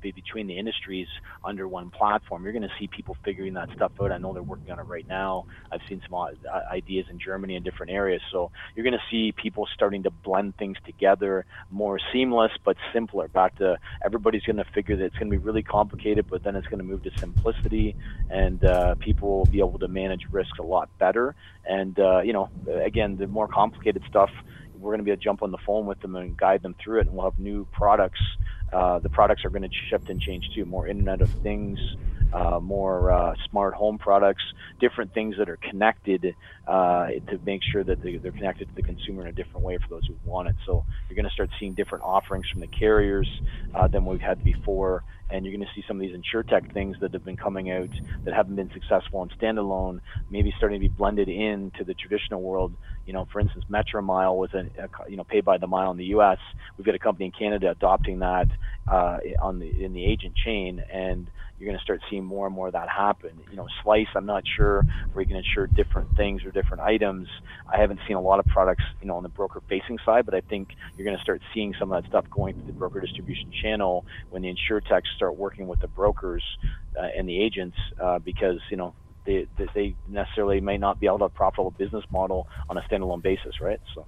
between 0.00 0.46
the 0.46 0.57
industries 0.57 1.09
under 1.44 1.66
one 1.66 1.90
platform. 1.90 2.44
You're 2.44 2.52
going 2.52 2.62
to 2.62 2.74
see 2.78 2.87
people 2.87 3.16
figuring 3.24 3.55
that 3.55 3.68
stuff 3.74 3.90
out. 4.00 4.12
I 4.12 4.18
know 4.18 4.33
they're 4.33 4.42
working 4.42 4.70
on 4.70 4.78
it 4.78 4.85
right 4.85 5.07
now. 5.07 5.46
I've 5.70 5.81
seen 5.88 6.00
some 6.09 6.14
uh, 6.14 6.28
ideas 6.70 7.07
in 7.11 7.18
Germany 7.18 7.57
and 7.57 7.64
different 7.64 7.90
areas. 7.90 8.22
So 8.31 8.52
you're 8.76 8.85
going 8.85 8.94
to 8.94 9.02
see 9.11 9.33
people 9.33 9.66
starting 9.74 10.05
to 10.05 10.11
blend 10.11 10.57
things 10.57 10.76
together 10.87 11.44
more 11.70 11.98
seamless 12.12 12.52
but 12.64 12.76
simpler. 12.92 13.26
Back 13.26 13.59
to 13.59 13.76
everybody's 14.05 14.42
going 14.44 14.57
to 14.57 14.64
figure 14.72 14.96
that 14.96 15.05
it's 15.05 15.16
going 15.16 15.31
to 15.31 15.37
be 15.37 15.44
really 15.44 15.64
complicated, 15.64 16.26
but 16.31 16.44
then 16.44 16.55
it's 16.55 16.68
going 16.68 16.78
to 16.78 16.85
move 16.85 17.02
to 17.02 17.11
simplicity, 17.18 17.96
and 18.31 18.64
uh, 18.64 18.82
people 18.99 19.38
will 19.38 19.47
be 19.47 19.59
able 19.59 19.79
to 19.79 19.88
manage 19.88 20.23
risks 20.31 20.59
a 20.59 20.62
lot 20.62 20.88
better. 20.99 21.35
And 21.64 21.99
uh, 21.99 22.21
you 22.21 22.33
know, 22.33 22.51
again, 22.66 23.16
the 23.16 23.27
more 23.27 23.49
complicated 23.49 24.03
stuff 24.09 24.31
we're 24.83 24.90
going 24.90 24.99
to 24.99 25.05
be 25.05 25.12
able 25.12 25.21
to 25.21 25.25
jump 25.25 25.42
on 25.42 25.51
the 25.53 25.59
phone 25.59 25.87
with 25.87 26.01
them 26.01 26.16
and 26.16 26.37
guide 26.37 26.62
them 26.62 26.75
through 26.83 27.01
it, 27.01 27.07
and 27.07 27.16
we'll 27.16 27.31
have 27.31 27.38
new 27.38 27.64
products. 27.66 28.21
Uh, 28.73 28.99
the 28.99 29.09
products 29.09 29.45
are 29.45 29.51
going 29.51 29.62
to 29.62 29.71
shift 29.88 30.11
and 30.11 30.21
change 30.21 30.51
too. 30.55 30.64
More 30.64 30.88
Internet 30.88 31.21
of 31.21 31.31
Things, 31.42 31.79
uh, 32.33 32.59
more 32.59 33.11
uh, 33.11 33.35
smart 33.51 33.75
home 33.75 33.99
products, 33.99 34.42
different 34.81 35.12
things 35.14 35.37
that 35.38 35.49
are 35.49 35.59
connected 35.59 36.35
uh, 36.66 37.07
to 37.29 37.38
make 37.45 37.62
sure 37.62 37.85
that 37.85 38.03
they, 38.03 38.14
are 38.14 38.33
connected 38.33 38.68
to 38.68 38.75
the 38.75 38.83
consumer 38.83 39.23
in 39.23 39.29
a 39.29 39.33
different 39.33 39.64
way 39.64 39.77
for 39.79 39.88
those 39.88 40.07
who 40.07 40.16
want 40.25 40.49
it. 40.49 40.57
So 40.66 40.85
you're 41.09 41.16
going 41.16 41.29
to 41.29 41.33
start 41.33 41.51
seeing 41.61 41.75
different 41.75 42.05
offerings 42.05 42.49
from 42.51 42.61
the 42.61 42.66
carriers 42.66 43.29
uh, 43.75 43.88
than 43.88 44.05
we've 44.05 44.21
had 44.21 44.42
before, 44.42 45.05
and 45.33 45.45
you're 45.45 45.57
going 45.57 45.66
to 45.66 45.73
see 45.75 45.85
some 45.88 45.97
of 45.97 46.03
these 46.03 46.14
insurtech 46.14 46.62
things 46.75 46.97
that 47.01 47.12
have 47.14 47.25
been 47.25 47.37
coming 47.37 47.71
out 47.71 47.90
that 48.25 48.35
haven't 48.35 48.57
been 48.57 48.71
successful 48.73 49.23
in 49.23 49.31
standalone, 49.31 49.99
maybe 50.31 50.53
starting 50.59 50.79
to 50.79 50.88
be 50.88 50.92
blended 50.97 51.29
into 51.29 51.85
the 51.85 51.95
traditional 51.95 52.42
world. 52.42 52.75
You 53.07 53.14
know, 53.14 53.27
for 53.33 53.40
instance, 53.40 53.64
Metromile 53.71 54.37
was 54.37 54.51
a, 54.53 54.68
a 54.81 55.11
you 55.11 55.16
know 55.16 55.25
paid 55.25 55.45
by 55.45 55.59
the 55.59 55.66
mile 55.66 55.90
in 55.90 55.97
the 55.97 56.05
U.S. 56.07 56.38
We've 56.77 56.87
got 56.87 56.95
a 56.95 57.01
company 57.01 57.27
in 57.27 57.33
Canada 57.33 57.71
adopting 57.71 58.18
that 58.21 58.49
uh, 58.87 59.18
on 59.40 59.59
the 59.59 59.85
in 59.85 59.95
the 59.95 60.05
agent 60.05 60.35
chain, 60.37 60.83
and 60.92 61.31
you're 61.62 61.70
going 61.70 61.79
to 61.79 61.85
start 61.85 62.01
seeing 62.11 62.25
more 62.25 62.46
and 62.46 62.55
more 62.55 62.66
of 62.66 62.72
that 62.72 62.88
happen. 62.88 63.31
You 63.48 63.57
know, 63.57 63.68
Slice, 63.85 64.09
I'm 64.16 64.27
not 64.27 64.42
sure 64.57 64.85
where 65.12 65.22
you 65.22 65.29
can 65.29 65.37
insure 65.37 65.68
different 65.68 66.09
things 66.16 66.44
or 66.44 66.51
different 66.51 66.83
items. 66.83 67.29
I 67.72 67.81
haven't 67.81 68.01
seen 68.09 68.16
a 68.16 68.20
lot 68.20 68.40
of 68.40 68.46
products, 68.46 68.83
you 69.01 69.07
know, 69.07 69.14
on 69.14 69.22
the 69.22 69.29
broker 69.29 69.62
facing 69.68 69.98
side, 70.05 70.27
but 70.27 70.35
I 70.35 70.40
think 70.40 70.70
you're 70.96 71.05
going 71.05 71.16
to 71.16 71.22
start 71.22 71.40
seeing 71.55 71.72
some 71.79 71.92
of 71.92 72.03
that 72.03 72.09
stuff 72.09 72.25
going 72.35 72.55
through 72.55 72.66
the 72.66 72.72
broker 72.72 73.01
distribution 73.01 73.53
channel 73.62 74.05
when 74.31 74.42
the 74.42 74.53
insurtechs 74.53 75.03
start 75.14 75.37
working 75.37 75.68
with 75.68 75.79
the 75.79 75.87
brokers 75.87 76.42
uh, 77.01 77.07
and 77.16 77.29
the 77.29 77.40
agents 77.40 77.77
uh, 78.03 78.18
because, 78.18 78.59
you 78.68 78.77
know, 78.77 78.92
they, 79.25 79.46
they 79.77 79.94
necessarily 80.09 80.61
may 80.61 80.79
not 80.79 80.98
be 80.98 81.07
able 81.07 81.18
to 81.18 81.25
have 81.25 81.31
a 81.31 81.37
profitable 81.37 81.70
business 81.70 82.05
model 82.11 82.48
on 82.68 82.77
a 82.77 82.81
standalone 82.90 83.22
basis, 83.22 83.61
right? 83.61 83.79
So. 83.94 84.05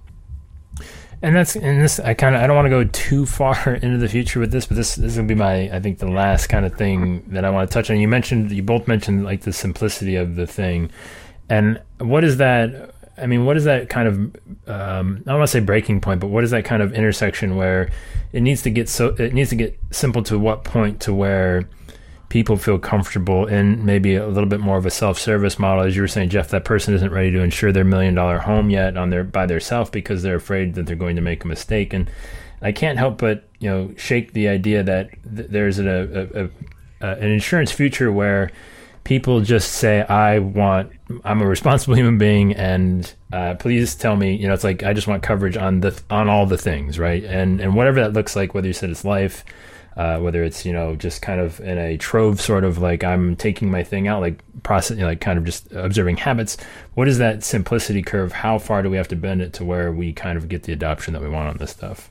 And 1.21 1.35
that's 1.35 1.55
and 1.55 1.81
this 1.81 1.99
I 1.99 2.13
kind 2.13 2.35
of 2.35 2.41
I 2.41 2.47
don't 2.47 2.55
want 2.55 2.65
to 2.65 2.69
go 2.69 2.83
too 2.83 3.25
far 3.39 3.75
into 3.75 3.97
the 3.97 4.09
future 4.09 4.39
with 4.39 4.51
this, 4.51 4.65
but 4.65 4.75
this, 4.75 4.95
this 4.95 5.11
is 5.11 5.15
gonna 5.17 5.27
be 5.27 5.35
my 5.35 5.69
I 5.75 5.79
think 5.79 5.99
the 5.99 6.09
last 6.09 6.47
kind 6.47 6.65
of 6.65 6.75
thing 6.75 7.23
that 7.29 7.45
I 7.45 7.49
want 7.49 7.69
to 7.69 7.73
touch 7.73 7.89
on. 7.89 7.99
You 7.99 8.07
mentioned 8.07 8.51
you 8.51 8.63
both 8.63 8.87
mentioned 8.87 9.23
like 9.23 9.41
the 9.41 9.53
simplicity 9.53 10.15
of 10.15 10.35
the 10.35 10.47
thing, 10.47 10.91
and 11.49 11.81
what 11.99 12.23
is 12.23 12.37
that? 12.37 12.91
I 13.17 13.27
mean, 13.27 13.45
what 13.45 13.55
is 13.55 13.63
that 13.63 13.89
kind 13.89 14.07
of 14.07 14.15
um, 14.67 15.23
I 15.25 15.31
don't 15.31 15.39
want 15.39 15.43
to 15.43 15.47
say 15.47 15.61
breaking 15.61 16.01
point, 16.01 16.19
but 16.19 16.27
what 16.27 16.43
is 16.43 16.51
that 16.51 16.65
kind 16.65 16.83
of 16.83 16.93
intersection 16.93 17.55
where 17.55 17.89
it 18.33 18.41
needs 18.41 18.61
to 18.63 18.69
get 18.69 18.89
so 18.89 19.09
it 19.09 19.33
needs 19.33 19.49
to 19.51 19.55
get 19.55 19.79
simple 19.91 20.21
to 20.23 20.37
what 20.37 20.63
point 20.63 20.99
to 21.01 21.13
where 21.13 21.69
people 22.29 22.57
feel 22.57 22.79
comfortable 22.79 23.45
in 23.45 23.85
maybe 23.85 24.15
a 24.15 24.27
little 24.27 24.49
bit 24.49 24.59
more 24.59 24.77
of 24.77 24.85
a 24.85 24.91
self-service 24.91 25.59
model 25.59 25.83
as 25.83 25.95
you 25.95 26.01
were 26.01 26.07
saying 26.07 26.29
jeff 26.29 26.49
that 26.49 26.65
person 26.65 26.93
isn't 26.93 27.11
ready 27.11 27.31
to 27.31 27.41
insure 27.41 27.71
their 27.71 27.83
million 27.83 28.15
dollar 28.15 28.39
home 28.39 28.69
yet 28.69 28.97
on 28.97 29.09
their 29.09 29.23
by 29.23 29.45
themselves 29.45 29.89
because 29.89 30.23
they're 30.23 30.35
afraid 30.35 30.73
that 30.75 30.85
they're 30.85 30.95
going 30.95 31.15
to 31.15 31.21
make 31.21 31.43
a 31.43 31.47
mistake 31.47 31.93
and 31.93 32.09
i 32.61 32.71
can't 32.71 32.97
help 32.97 33.17
but 33.17 33.47
you 33.59 33.69
know 33.69 33.93
shake 33.97 34.33
the 34.33 34.47
idea 34.47 34.83
that 34.83 35.09
th- 35.35 35.49
there's 35.49 35.79
a, 35.79 35.85
a, 35.87 36.45
a, 36.45 36.49
an 37.01 37.29
insurance 37.31 37.71
future 37.71 38.11
where 38.11 38.51
people 39.05 39.39
just 39.39 39.71
say, 39.73 40.01
I 40.01 40.39
want, 40.39 40.91
I'm 41.23 41.41
a 41.41 41.47
responsible 41.47 41.95
human 41.95 42.17
being, 42.17 42.53
and 42.53 43.11
uh, 43.31 43.55
please 43.55 43.95
tell 43.95 44.17
me, 44.17 44.35
you 44.35 44.47
know, 44.47 44.53
it's 44.53 44.65
like 44.65 44.83
I 44.83 44.91
just 44.91 45.07
want 45.07 45.23
coverage 45.23 45.55
on 45.55 45.79
the 45.79 45.97
on 46.09 46.27
all 46.27 46.45
the 46.45 46.57
things, 46.57 46.99
right? 46.99 47.23
And 47.23 47.61
and 47.61 47.75
whatever 47.75 48.01
that 48.01 48.11
looks 48.11 48.35
like, 48.35 48.53
whether 48.53 48.67
you 48.67 48.73
said 48.73 48.89
it's 48.89 49.05
life, 49.05 49.45
uh, 49.97 50.19
whether 50.19 50.43
it's 50.43 50.65
you 50.65 50.73
know 50.73 50.95
just 50.95 51.21
kind 51.21 51.39
of 51.39 51.59
in 51.61 51.77
a 51.77 51.97
trove 51.97 52.41
sort 52.41 52.63
of 52.63 52.77
like 52.77 53.03
I'm 53.03 53.35
taking 53.35 53.71
my 53.71 53.83
thing 53.83 54.07
out, 54.07 54.21
like 54.21 54.39
process, 54.63 54.97
you 54.97 55.01
know, 55.01 55.07
like 55.07 55.21
kind 55.21 55.37
of 55.37 55.45
just 55.45 55.71
observing 55.71 56.17
habits. 56.17 56.57
What 56.95 57.07
is 57.07 57.17
that 57.19 57.43
simplicity 57.43 58.01
curve? 58.01 58.31
How 58.31 58.57
far 58.57 58.81
do 58.81 58.89
we 58.89 58.97
have 58.97 59.07
to 59.09 59.15
bend 59.15 59.41
it 59.41 59.53
to 59.53 59.65
where 59.65 59.91
we 59.91 60.13
kind 60.13 60.37
of 60.37 60.49
get 60.49 60.63
the 60.63 60.73
adoption 60.73 61.13
that 61.13 61.21
we 61.21 61.29
want 61.29 61.49
on 61.49 61.57
this 61.57 61.71
stuff? 61.71 62.07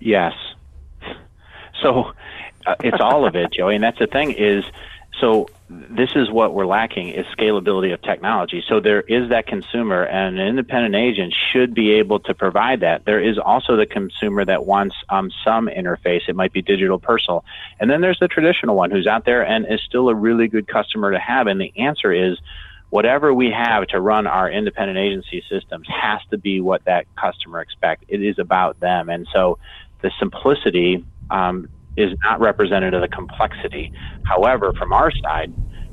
Yes. 0.00 0.34
So 1.80 2.12
uh, 2.66 2.74
it's 2.80 3.00
all 3.00 3.26
of 3.26 3.36
it, 3.36 3.52
Joey, 3.52 3.76
and 3.76 3.84
that's 3.84 3.98
the 3.98 4.06
thing 4.06 4.32
is 4.32 4.64
so 5.20 5.48
this 5.70 6.10
is 6.14 6.30
what 6.30 6.52
we're 6.52 6.66
lacking 6.66 7.08
is 7.08 7.24
scalability 7.26 7.94
of 7.94 8.02
technology. 8.02 8.62
So 8.68 8.80
there 8.80 9.00
is 9.00 9.30
that 9.30 9.46
consumer 9.46 10.04
and 10.04 10.38
an 10.38 10.46
independent 10.46 10.94
agent 10.94 11.34
should 11.52 11.74
be 11.74 11.92
able 11.92 12.20
to 12.20 12.34
provide 12.34 12.80
that. 12.80 13.06
There 13.06 13.20
is 13.20 13.38
also 13.38 13.76
the 13.76 13.86
consumer 13.86 14.44
that 14.44 14.66
wants 14.66 14.94
um, 15.08 15.30
some 15.42 15.68
interface. 15.68 16.28
It 16.28 16.36
might 16.36 16.52
be 16.52 16.60
digital 16.60 16.98
personal. 16.98 17.44
And 17.80 17.90
then 17.90 18.02
there's 18.02 18.18
the 18.18 18.28
traditional 18.28 18.76
one 18.76 18.90
who's 18.90 19.06
out 19.06 19.24
there 19.24 19.44
and 19.44 19.66
is 19.66 19.80
still 19.80 20.10
a 20.10 20.14
really 20.14 20.48
good 20.48 20.68
customer 20.68 21.12
to 21.12 21.18
have. 21.18 21.46
And 21.46 21.58
the 21.58 21.72
answer 21.78 22.12
is 22.12 22.38
whatever 22.90 23.32
we 23.32 23.50
have 23.50 23.86
to 23.88 24.00
run 24.00 24.26
our 24.26 24.50
independent 24.50 24.98
agency 24.98 25.42
systems 25.48 25.88
has 25.88 26.20
to 26.30 26.36
be 26.36 26.60
what 26.60 26.84
that 26.84 27.06
customer 27.16 27.60
expects. 27.60 28.04
It 28.08 28.22
is 28.22 28.38
about 28.38 28.80
them. 28.80 29.08
And 29.08 29.26
so 29.32 29.58
the 30.02 30.12
simplicity 30.18 31.06
um, 31.30 31.70
is 31.96 32.12
not 32.22 32.40
representative 32.40 33.02
of 33.02 33.08
the 33.08 33.14
complexity. 33.14 33.92
However, 34.24 34.72
from 34.72 34.92
our 34.92 35.10
side, 35.10 35.52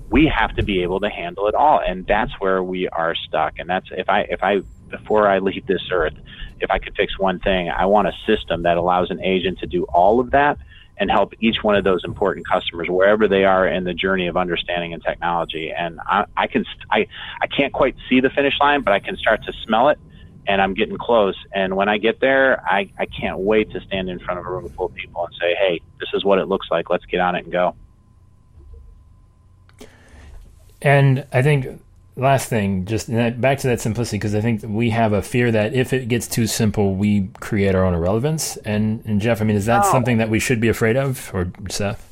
we 0.09 0.27
have 0.27 0.53
to 0.55 0.63
be 0.63 0.83
able 0.83 0.99
to 0.99 1.09
handle 1.09 1.47
it 1.47 1.55
all, 1.55 1.81
and 1.85 2.05
that's 2.05 2.31
where 2.39 2.61
we 2.63 2.87
are 2.89 3.15
stuck. 3.15 3.59
And 3.59 3.69
that's 3.69 3.87
if 3.91 4.09
I 4.09 4.21
if 4.21 4.43
I 4.43 4.61
before 4.89 5.27
I 5.27 5.39
leave 5.39 5.65
this 5.67 5.83
earth, 5.91 6.13
if 6.59 6.69
I 6.69 6.79
could 6.79 6.95
fix 6.95 7.17
one 7.17 7.39
thing, 7.39 7.69
I 7.69 7.85
want 7.85 8.07
a 8.07 8.13
system 8.27 8.63
that 8.63 8.77
allows 8.77 9.09
an 9.09 9.21
agent 9.21 9.59
to 9.59 9.67
do 9.67 9.83
all 9.85 10.19
of 10.19 10.31
that 10.31 10.57
and 10.97 11.09
help 11.09 11.33
each 11.39 11.63
one 11.63 11.75
of 11.75 11.83
those 11.83 12.03
important 12.03 12.45
customers 12.47 12.87
wherever 12.89 13.27
they 13.27 13.45
are 13.45 13.67
in 13.67 13.85
the 13.85 13.93
journey 13.93 14.27
of 14.27 14.37
understanding 14.37 14.93
and 14.93 15.01
technology. 15.01 15.71
And 15.71 15.99
I, 16.05 16.25
I 16.35 16.47
can 16.47 16.65
I 16.91 17.07
I 17.41 17.47
can't 17.47 17.73
quite 17.73 17.95
see 18.09 18.19
the 18.19 18.29
finish 18.29 18.55
line, 18.59 18.81
but 18.81 18.93
I 18.93 18.99
can 18.99 19.15
start 19.17 19.43
to 19.45 19.53
smell 19.65 19.89
it 19.89 19.99
and 20.47 20.61
I'm 20.61 20.73
getting 20.73 20.97
close. 20.97 21.35
And 21.53 21.75
when 21.75 21.89
I 21.89 21.97
get 21.97 22.19
there, 22.19 22.63
I, 22.65 22.91
I 22.97 23.05
can't 23.05 23.39
wait 23.39 23.71
to 23.71 23.81
stand 23.81 24.09
in 24.09 24.19
front 24.19 24.39
of 24.39 24.45
a 24.45 24.49
room 24.49 24.69
full 24.69 24.87
of 24.87 24.93
people 24.93 25.25
and 25.25 25.33
say, 25.39 25.55
hey, 25.55 25.81
this 25.99 26.09
is 26.13 26.25
what 26.25 26.39
it 26.39 26.47
looks 26.47 26.67
like. 26.71 26.89
Let's 26.89 27.05
get 27.05 27.19
on 27.19 27.35
it 27.35 27.43
and 27.43 27.51
go. 27.51 27.75
And 30.81 31.25
I 31.31 31.41
think 31.41 31.81
last 32.15 32.49
thing, 32.49 32.85
just 32.85 33.09
back 33.39 33.59
to 33.59 33.67
that 33.67 33.81
simplicity, 33.81 34.17
because 34.17 34.35
I 34.35 34.41
think 34.41 34.63
we 34.65 34.89
have 34.89 35.13
a 35.13 35.21
fear 35.21 35.51
that 35.51 35.73
if 35.73 35.93
it 35.93 36.07
gets 36.07 36.27
too 36.27 36.47
simple, 36.47 36.95
we 36.95 37.29
create 37.39 37.75
our 37.75 37.85
own 37.85 37.93
irrelevance. 37.93 38.57
And, 38.57 39.03
and 39.05 39.21
Jeff, 39.21 39.41
I 39.41 39.45
mean, 39.45 39.55
is 39.55 39.67
that 39.67 39.85
oh. 39.85 39.91
something 39.91 40.17
that 40.17 40.29
we 40.29 40.39
should 40.39 40.59
be 40.59 40.67
afraid 40.67 40.97
of, 40.97 41.31
or 41.33 41.51
Seth? 41.69 42.10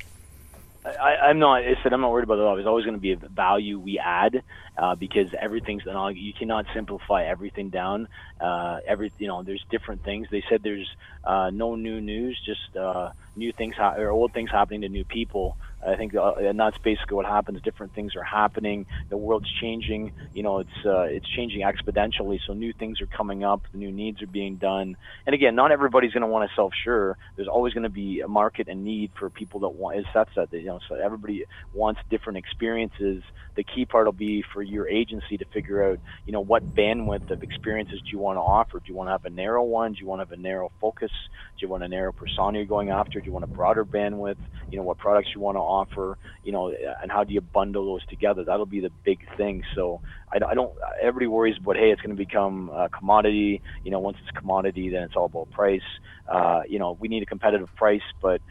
I, 0.97 1.29
am 1.29 1.39
not. 1.39 1.63
I 1.63 1.75
said 1.83 1.93
I'm 1.93 2.01
not 2.01 2.11
worried 2.11 2.23
about 2.23 2.37
the 2.37 2.43
law. 2.43 2.55
There's 2.55 2.67
always 2.67 2.85
going 2.85 2.97
to 2.97 3.01
be 3.01 3.13
a 3.13 3.17
value 3.17 3.79
we 3.79 3.99
add 3.99 4.43
uh, 4.77 4.95
because 4.95 5.27
everything's 5.39 5.83
an 5.85 6.15
you 6.15 6.33
cannot 6.33 6.65
simplify 6.73 7.25
everything 7.25 7.69
down. 7.69 8.07
Uh, 8.39 8.77
every 8.87 9.11
you 9.17 9.27
know, 9.27 9.43
there's 9.43 9.63
different 9.69 10.03
things. 10.03 10.27
They 10.31 10.43
said 10.49 10.61
there's 10.63 10.89
uh, 11.23 11.49
no 11.51 11.75
new 11.75 12.01
news, 12.01 12.39
just 12.45 12.75
uh, 12.75 13.09
new 13.35 13.51
things 13.51 13.75
ha- 13.77 13.95
or 13.97 14.09
old 14.09 14.33
things 14.33 14.49
happening 14.51 14.81
to 14.81 14.89
new 14.89 15.05
people. 15.05 15.57
I 15.85 15.95
think, 15.95 16.13
uh, 16.15 16.33
and 16.33 16.59
that's 16.59 16.77
basically 16.77 17.15
what 17.15 17.25
happens. 17.25 17.61
Different 17.61 17.93
things 17.93 18.15
are 18.15 18.23
happening. 18.23 18.85
The 19.09 19.17
world's 19.17 19.49
changing. 19.61 20.11
You 20.33 20.43
know, 20.43 20.59
it's 20.59 20.85
uh, 20.85 21.03
it's 21.03 21.27
changing 21.29 21.61
exponentially. 21.61 22.39
So 22.45 22.53
new 22.53 22.73
things 22.73 23.01
are 23.01 23.05
coming 23.05 23.43
up. 23.43 23.61
New 23.73 23.91
needs 23.91 24.21
are 24.21 24.27
being 24.27 24.57
done. 24.57 24.97
And 25.25 25.33
again, 25.33 25.55
not 25.55 25.71
everybody's 25.71 26.11
going 26.11 26.21
to 26.21 26.27
want 26.27 26.49
to 26.49 26.55
self-sure. 26.55 27.17
There's 27.35 27.47
always 27.47 27.73
going 27.73 27.83
to 27.83 27.89
be 27.89 28.19
a 28.21 28.27
market 28.27 28.67
and 28.67 28.83
need 28.83 29.11
for 29.17 29.29
people 29.29 29.61
that 29.61 29.69
want. 29.69 29.97
As 29.97 30.05
Seth 30.13 30.27
said, 30.35 30.49
that 30.51 30.59
you 30.59 30.67
know, 30.67 30.79
so 30.89 30.95
everybody 30.95 31.45
wants 31.73 32.01
different 32.09 32.37
experiences. 32.37 33.23
The 33.55 33.63
key 33.63 33.85
part 33.85 34.05
will 34.05 34.11
be 34.11 34.43
for 34.53 34.61
your 34.61 34.87
agency 34.87 35.37
to 35.37 35.45
figure 35.45 35.91
out, 35.91 35.99
you 36.25 36.33
know, 36.33 36.41
what 36.41 36.75
bandwidth 36.75 37.29
of 37.29 37.41
experiences 37.41 37.99
do 38.01 38.09
you 38.11 38.19
want 38.19 38.37
to 38.37 38.41
offer? 38.41 38.79
Do 38.79 38.85
you 38.87 38.95
want 38.95 39.07
to 39.07 39.11
have 39.11 39.25
a 39.25 39.29
narrow 39.29 39.63
one? 39.63 39.93
Do 39.93 39.99
you 39.99 40.07
want 40.07 40.19
to 40.21 40.25
have 40.27 40.37
a 40.37 40.41
narrow 40.41 40.71
focus? 40.81 41.11
Do 41.57 41.65
you 41.65 41.69
want 41.69 41.83
a 41.83 41.87
narrow 41.87 42.11
persona 42.11 42.57
you're 42.57 42.65
going 42.65 42.89
after? 42.89 43.19
Do 43.19 43.25
you 43.25 43.31
want 43.31 43.45
a 43.45 43.49
broader 43.49 43.85
bandwidth? 43.85 44.37
You 44.71 44.77
know, 44.77 44.83
what 44.83 44.97
products 44.97 45.29
you 45.33 45.41
want 45.41 45.55
to 45.55 45.61
offer, 45.69 46.17
you 46.43 46.51
know, 46.51 46.73
and 47.01 47.11
how 47.11 47.23
do 47.23 47.33
you 47.33 47.41
bundle 47.41 47.85
those 47.85 48.05
together? 48.07 48.43
That'll 48.43 48.65
be 48.65 48.79
the 48.81 48.91
big 49.05 49.19
thing. 49.37 49.63
So 49.75 50.01
I, 50.33 50.37
I 50.51 50.53
don't. 50.55 50.71
Everybody 51.01 51.27
worries 51.27 51.57
about 51.61 51.77
hey, 51.77 51.91
it's 51.91 52.01
going 52.01 52.15
to 52.15 52.25
become 52.27 52.69
a 52.69 52.89
commodity. 52.89 53.61
You 53.83 53.91
know, 53.91 53.99
once 53.99 54.17
it's 54.21 54.37
commodity, 54.37 54.89
then 54.89 55.03
it's 55.03 55.15
all 55.15 55.25
about 55.25 55.49
price. 55.51 55.81
Uh, 56.27 56.61
you 56.67 56.79
know, 56.79 56.97
we 56.99 57.07
need 57.07 57.23
a 57.23 57.27
competitive 57.27 57.69
price, 57.75 58.01
but 58.21 58.41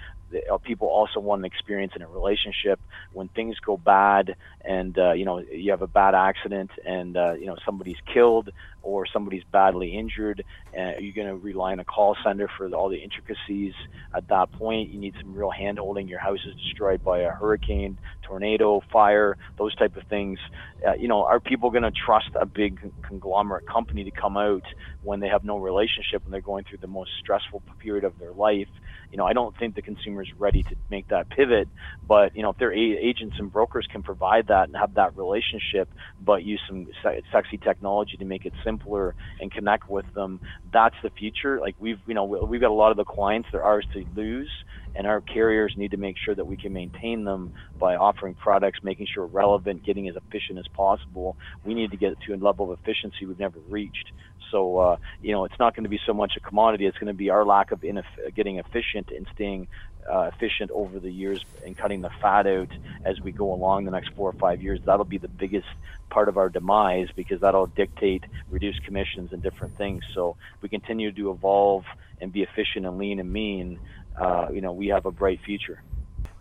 people 0.65 0.89
also 0.89 1.21
want 1.21 1.41
an 1.41 1.45
experience 1.45 1.93
in 1.97 2.03
a 2.03 2.09
relationship 2.09 2.81
when 3.13 3.29
things 3.29 3.57
go 3.65 3.77
bad 3.77 4.35
and 4.65 4.99
uh, 4.99 5.13
you 5.13 5.25
know 5.25 5.43
you 5.53 5.71
have 5.71 5.83
a 5.83 5.87
bad 5.87 6.15
accident 6.15 6.71
and 6.85 7.17
uh, 7.17 7.33
you 7.33 7.47
know 7.47 7.57
somebody's 7.65 7.97
killed 8.13 8.51
or 8.83 9.07
somebody's 9.13 9.43
badly 9.53 9.97
injured 9.97 10.45
uh, 10.79 10.93
you're 10.99 11.15
going 11.15 11.27
to 11.27 11.37
rely 11.37 11.73
on 11.73 11.81
a 11.81 11.85
call 11.85 12.17
center 12.25 12.49
for 12.57 12.69
all 12.75 12.89
the 12.89 12.97
intricacies 12.97 13.75
at 14.15 14.29
that 14.29 14.51
point. 14.53 14.91
You 14.91 14.99
need 14.99 15.15
some 15.21 15.35
real 15.35 15.51
hand 15.51 15.79
holding 15.79 16.09
your 16.09 16.19
house 16.19 16.41
is 16.47 16.55
destroyed 16.57 17.03
by 17.03 17.21
a 17.21 17.31
hurricane 17.31 17.99
tornado 18.23 18.81
fire 18.93 19.37
those 19.57 19.75
type 19.77 19.97
of 19.97 20.03
things. 20.09 20.39
Uh, 20.87 20.95
you 20.95 21.09
know 21.09 21.25
are 21.25 21.41
people 21.41 21.71
going 21.71 21.83
to 21.83 21.91
trust 21.91 22.31
a 22.41 22.47
big 22.47 22.93
conglomerate 23.03 23.67
company 23.67 24.05
to 24.05 24.11
come 24.11 24.37
out 24.37 24.65
when 25.03 25.21
they 25.21 25.29
have 25.29 25.45
no 25.45 25.59
relationship 25.59 26.23
and 26.25 26.33
they're 26.33 26.41
going 26.41 26.65
through 26.65 26.79
the 26.79 26.87
most 26.87 27.11
stressful 27.21 27.63
period 27.79 28.05
of 28.05 28.19
their 28.19 28.33
life 28.33 28.69
you 29.11 29.19
know, 29.19 29.27
I 29.27 29.33
don't 29.33 29.57
think 29.59 29.75
the 29.75 29.83
consumer 29.83 30.23
is 30.23 30.29
ready 30.39 30.63
to 30.65 30.77
make 30.91 31.09
that 31.09 31.31
pivot. 31.31 31.69
But 32.07 32.35
you 32.35 32.43
know, 32.43 32.51
if 32.51 32.59
their 32.59 32.73
agents 32.73 33.37
and 33.39 33.51
brokers 33.51 33.87
can 33.91 34.03
provide 34.03 34.47
that 34.49 34.69
and 34.69 34.77
have 34.77 34.95
that 34.95 35.17
relationship, 35.17 35.89
but 36.21 36.45
use 36.45 36.61
some 36.69 36.87
se- 37.03 37.23
sexy 37.33 37.59
technology 37.59 38.17
to 38.19 38.25
make 38.25 38.45
it 38.45 38.55
simpler 38.65 39.15
and 39.41 39.53
connect 39.53 39.89
with 39.89 40.07
them, 40.15 40.41
that's 40.73 40.97
the 41.03 41.11
future. 41.11 41.61
Like 41.61 41.77
we've, 41.79 41.99
you 42.07 42.15
know, 42.15 42.25
we've 42.25 42.61
got 42.61 42.71
a 42.71 42.75
lot 42.75 42.91
of 42.91 42.97
the 42.97 43.05
clients 43.05 43.49
that 43.53 43.59
are 43.59 43.65
ours 43.65 43.87
to 43.95 44.05
lose, 44.15 44.51
and 44.95 45.07
our 45.07 45.21
carriers 45.23 45.75
need 45.77 45.93
to 45.93 45.97
make 45.97 46.17
sure 46.25 46.35
that 46.35 46.47
we 46.47 46.57
can 46.57 46.73
maintain 46.73 47.25
them 47.25 47.51
by 47.79 47.97
offering 47.97 48.35
products, 48.35 48.81
making 48.83 49.07
sure 49.13 49.27
relevant, 49.27 49.85
getting 49.85 50.09
as 50.09 50.17
efficient 50.17 50.59
as 50.59 50.67
possible. 50.77 51.37
We 51.65 51.75
need 51.75 51.91
to 51.93 51.97
get 51.97 52.19
to 52.27 52.35
a 52.35 52.37
level 52.37 52.71
of 52.71 52.79
efficiency 52.79 53.27
we've 53.27 53.39
never 53.39 53.61
reached. 53.69 54.13
So, 54.51 54.79
uh, 54.79 54.97
you 55.23 55.33
know, 55.33 55.45
it's 55.45 55.59
not 55.59 55.75
going 55.75 55.85
to 55.85 55.91
be 55.91 56.01
so 56.07 56.13
much 56.13 56.33
a 56.37 56.41
commodity. 56.41 56.87
It's 56.87 56.99
going 56.99 57.09
to 57.09 57.15
be 57.15 57.31
our 57.31 57.45
lack 57.45 57.73
of 57.73 57.81
ineff- 57.81 58.35
getting 58.35 58.59
efficient 58.59 59.11
and 59.15 59.27
staying 59.35 59.69
uh, 60.11 60.31
efficient 60.35 60.71
over 60.71 60.99
the 60.99 61.11
years 61.11 61.45
and 61.65 61.77
cutting 61.77 62.01
the 62.01 62.11
fat 62.21 62.47
out 62.47 62.71
as 63.05 63.21
we 63.21 63.33
go 63.33 63.53
along 63.53 63.85
the 63.85 63.91
next 63.91 64.11
four 64.17 64.29
or 64.29 64.35
five 64.35 64.63
years. 64.63 64.81
That'll 64.85 65.05
be 65.05 65.19
the 65.19 65.29
biggest 65.29 65.67
part 66.11 66.29
of 66.29 66.37
our 66.37 66.49
demise 66.49 67.09
because 67.15 67.41
that'll 67.41 67.67
dictate 67.67 68.25
reduced 68.51 68.83
commissions 68.85 69.33
and 69.33 69.43
different 69.43 69.77
things. 69.77 70.03
So 70.15 70.37
we 70.63 70.69
continue 70.69 71.13
to 71.13 71.31
evolve 71.31 71.85
and 72.21 72.33
be 72.33 72.43
efficient 72.43 72.87
and 72.87 72.99
lean 72.99 73.21
and 73.21 73.33
mean. 73.33 73.79
Uh, 74.19 74.49
you 74.53 74.61
know, 74.61 74.73
we 74.73 74.89
have 74.89 75.07
a 75.07 75.13
bright 75.13 75.41
future. 75.45 75.83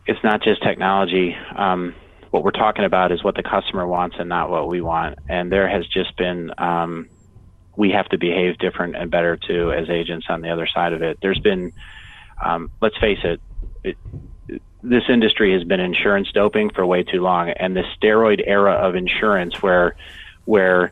It's 0.05 0.23
not 0.23 0.41
just 0.41 0.63
technology. 0.63 1.35
Um, 1.55 1.93
what 2.31 2.43
we're 2.43 2.51
talking 2.51 2.85
about 2.85 3.11
is 3.11 3.23
what 3.23 3.35
the 3.35 3.43
customer 3.43 3.85
wants 3.85 4.15
and 4.19 4.29
not 4.29 4.49
what 4.49 4.67
we 4.67 4.81
want. 4.81 5.19
And 5.27 5.51
there 5.51 5.69
has 5.69 5.85
just 5.87 6.15
been 6.17 6.51
um, 6.57 7.09
we 7.77 7.91
have 7.91 8.09
to 8.09 8.17
behave 8.17 8.57
different 8.57 8.95
and 8.97 9.09
better 9.09 9.37
too 9.37 9.71
as 9.71 9.89
agents 9.89 10.25
on 10.29 10.41
the 10.41 10.49
other 10.49 10.67
side 10.67 10.91
of 10.91 11.01
it. 11.01 11.19
There's 11.21 11.39
been, 11.39 11.71
um, 12.43 12.71
let's 12.81 12.97
face 12.97 13.19
it, 13.23 13.39
it, 13.83 13.97
this 14.83 15.03
industry 15.09 15.53
has 15.53 15.63
been 15.63 15.79
insurance 15.79 16.31
doping 16.31 16.71
for 16.71 16.85
way 16.85 17.03
too 17.03 17.21
long, 17.21 17.49
and 17.49 17.75
the 17.75 17.83
steroid 17.95 18.41
era 18.45 18.73
of 18.73 18.95
insurance, 18.95 19.61
where 19.61 19.95
where 20.45 20.91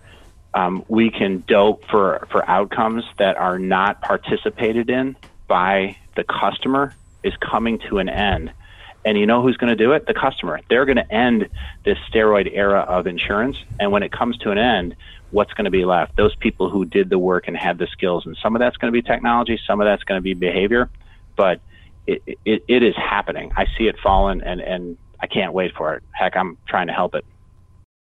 um, 0.53 0.83
we 0.87 1.09
can 1.09 1.43
dope 1.47 1.85
for 1.89 2.27
for 2.31 2.47
outcomes 2.49 3.03
that 3.17 3.37
are 3.37 3.59
not 3.59 4.01
participated 4.01 4.89
in 4.89 5.15
by 5.47 5.97
the 6.15 6.23
customer, 6.23 6.93
is 7.23 7.33
coming 7.37 7.79
to 7.89 7.99
an 7.99 8.09
end. 8.09 8.51
And 9.05 9.17
you 9.19 9.27
know 9.27 9.41
who's 9.43 9.55
going 9.57 9.69
to 9.69 9.75
do 9.75 9.91
it? 9.91 10.07
The 10.07 10.15
customer. 10.15 10.59
They're 10.67 10.85
going 10.85 10.97
to 10.97 11.13
end 11.13 11.47
this 11.83 11.97
steroid 12.09 12.49
era 12.51 12.79
of 12.79 13.05
insurance, 13.05 13.57
and 13.79 13.91
when 13.91 14.01
it 14.01 14.11
comes 14.11 14.37
to 14.39 14.51
an 14.51 14.57
end, 14.57 14.95
what's 15.31 15.53
going 15.53 15.65
to 15.65 15.71
be 15.71 15.85
left? 15.85 16.15
Those 16.15 16.35
people 16.35 16.69
who 16.69 16.85
did 16.85 17.09
the 17.09 17.19
work 17.19 17.47
and 17.47 17.55
had 17.55 17.77
the 17.77 17.87
skills. 17.87 18.25
And 18.25 18.37
some 18.41 18.55
of 18.55 18.59
that's 18.59 18.77
going 18.77 18.91
to 18.91 18.95
be 18.95 19.01
technology, 19.01 19.59
some 19.67 19.81
of 19.81 19.85
that's 19.85 20.03
going 20.03 20.17
to 20.17 20.23
be 20.23 20.33
behavior, 20.33 20.89
but 21.35 21.59
it, 22.07 22.23
it, 22.45 22.63
it 22.67 22.83
is 22.83 22.95
happening. 22.95 23.51
I 23.55 23.65
see 23.77 23.87
it 23.87 23.99
falling 23.99 24.41
and, 24.41 24.61
and 24.61 24.97
I 25.19 25.27
can't 25.27 25.53
wait 25.53 25.75
for 25.75 25.95
it. 25.95 26.03
Heck, 26.11 26.35
I'm 26.37 26.57
trying 26.67 26.87
to 26.87 26.93
help 26.93 27.15
it. 27.15 27.25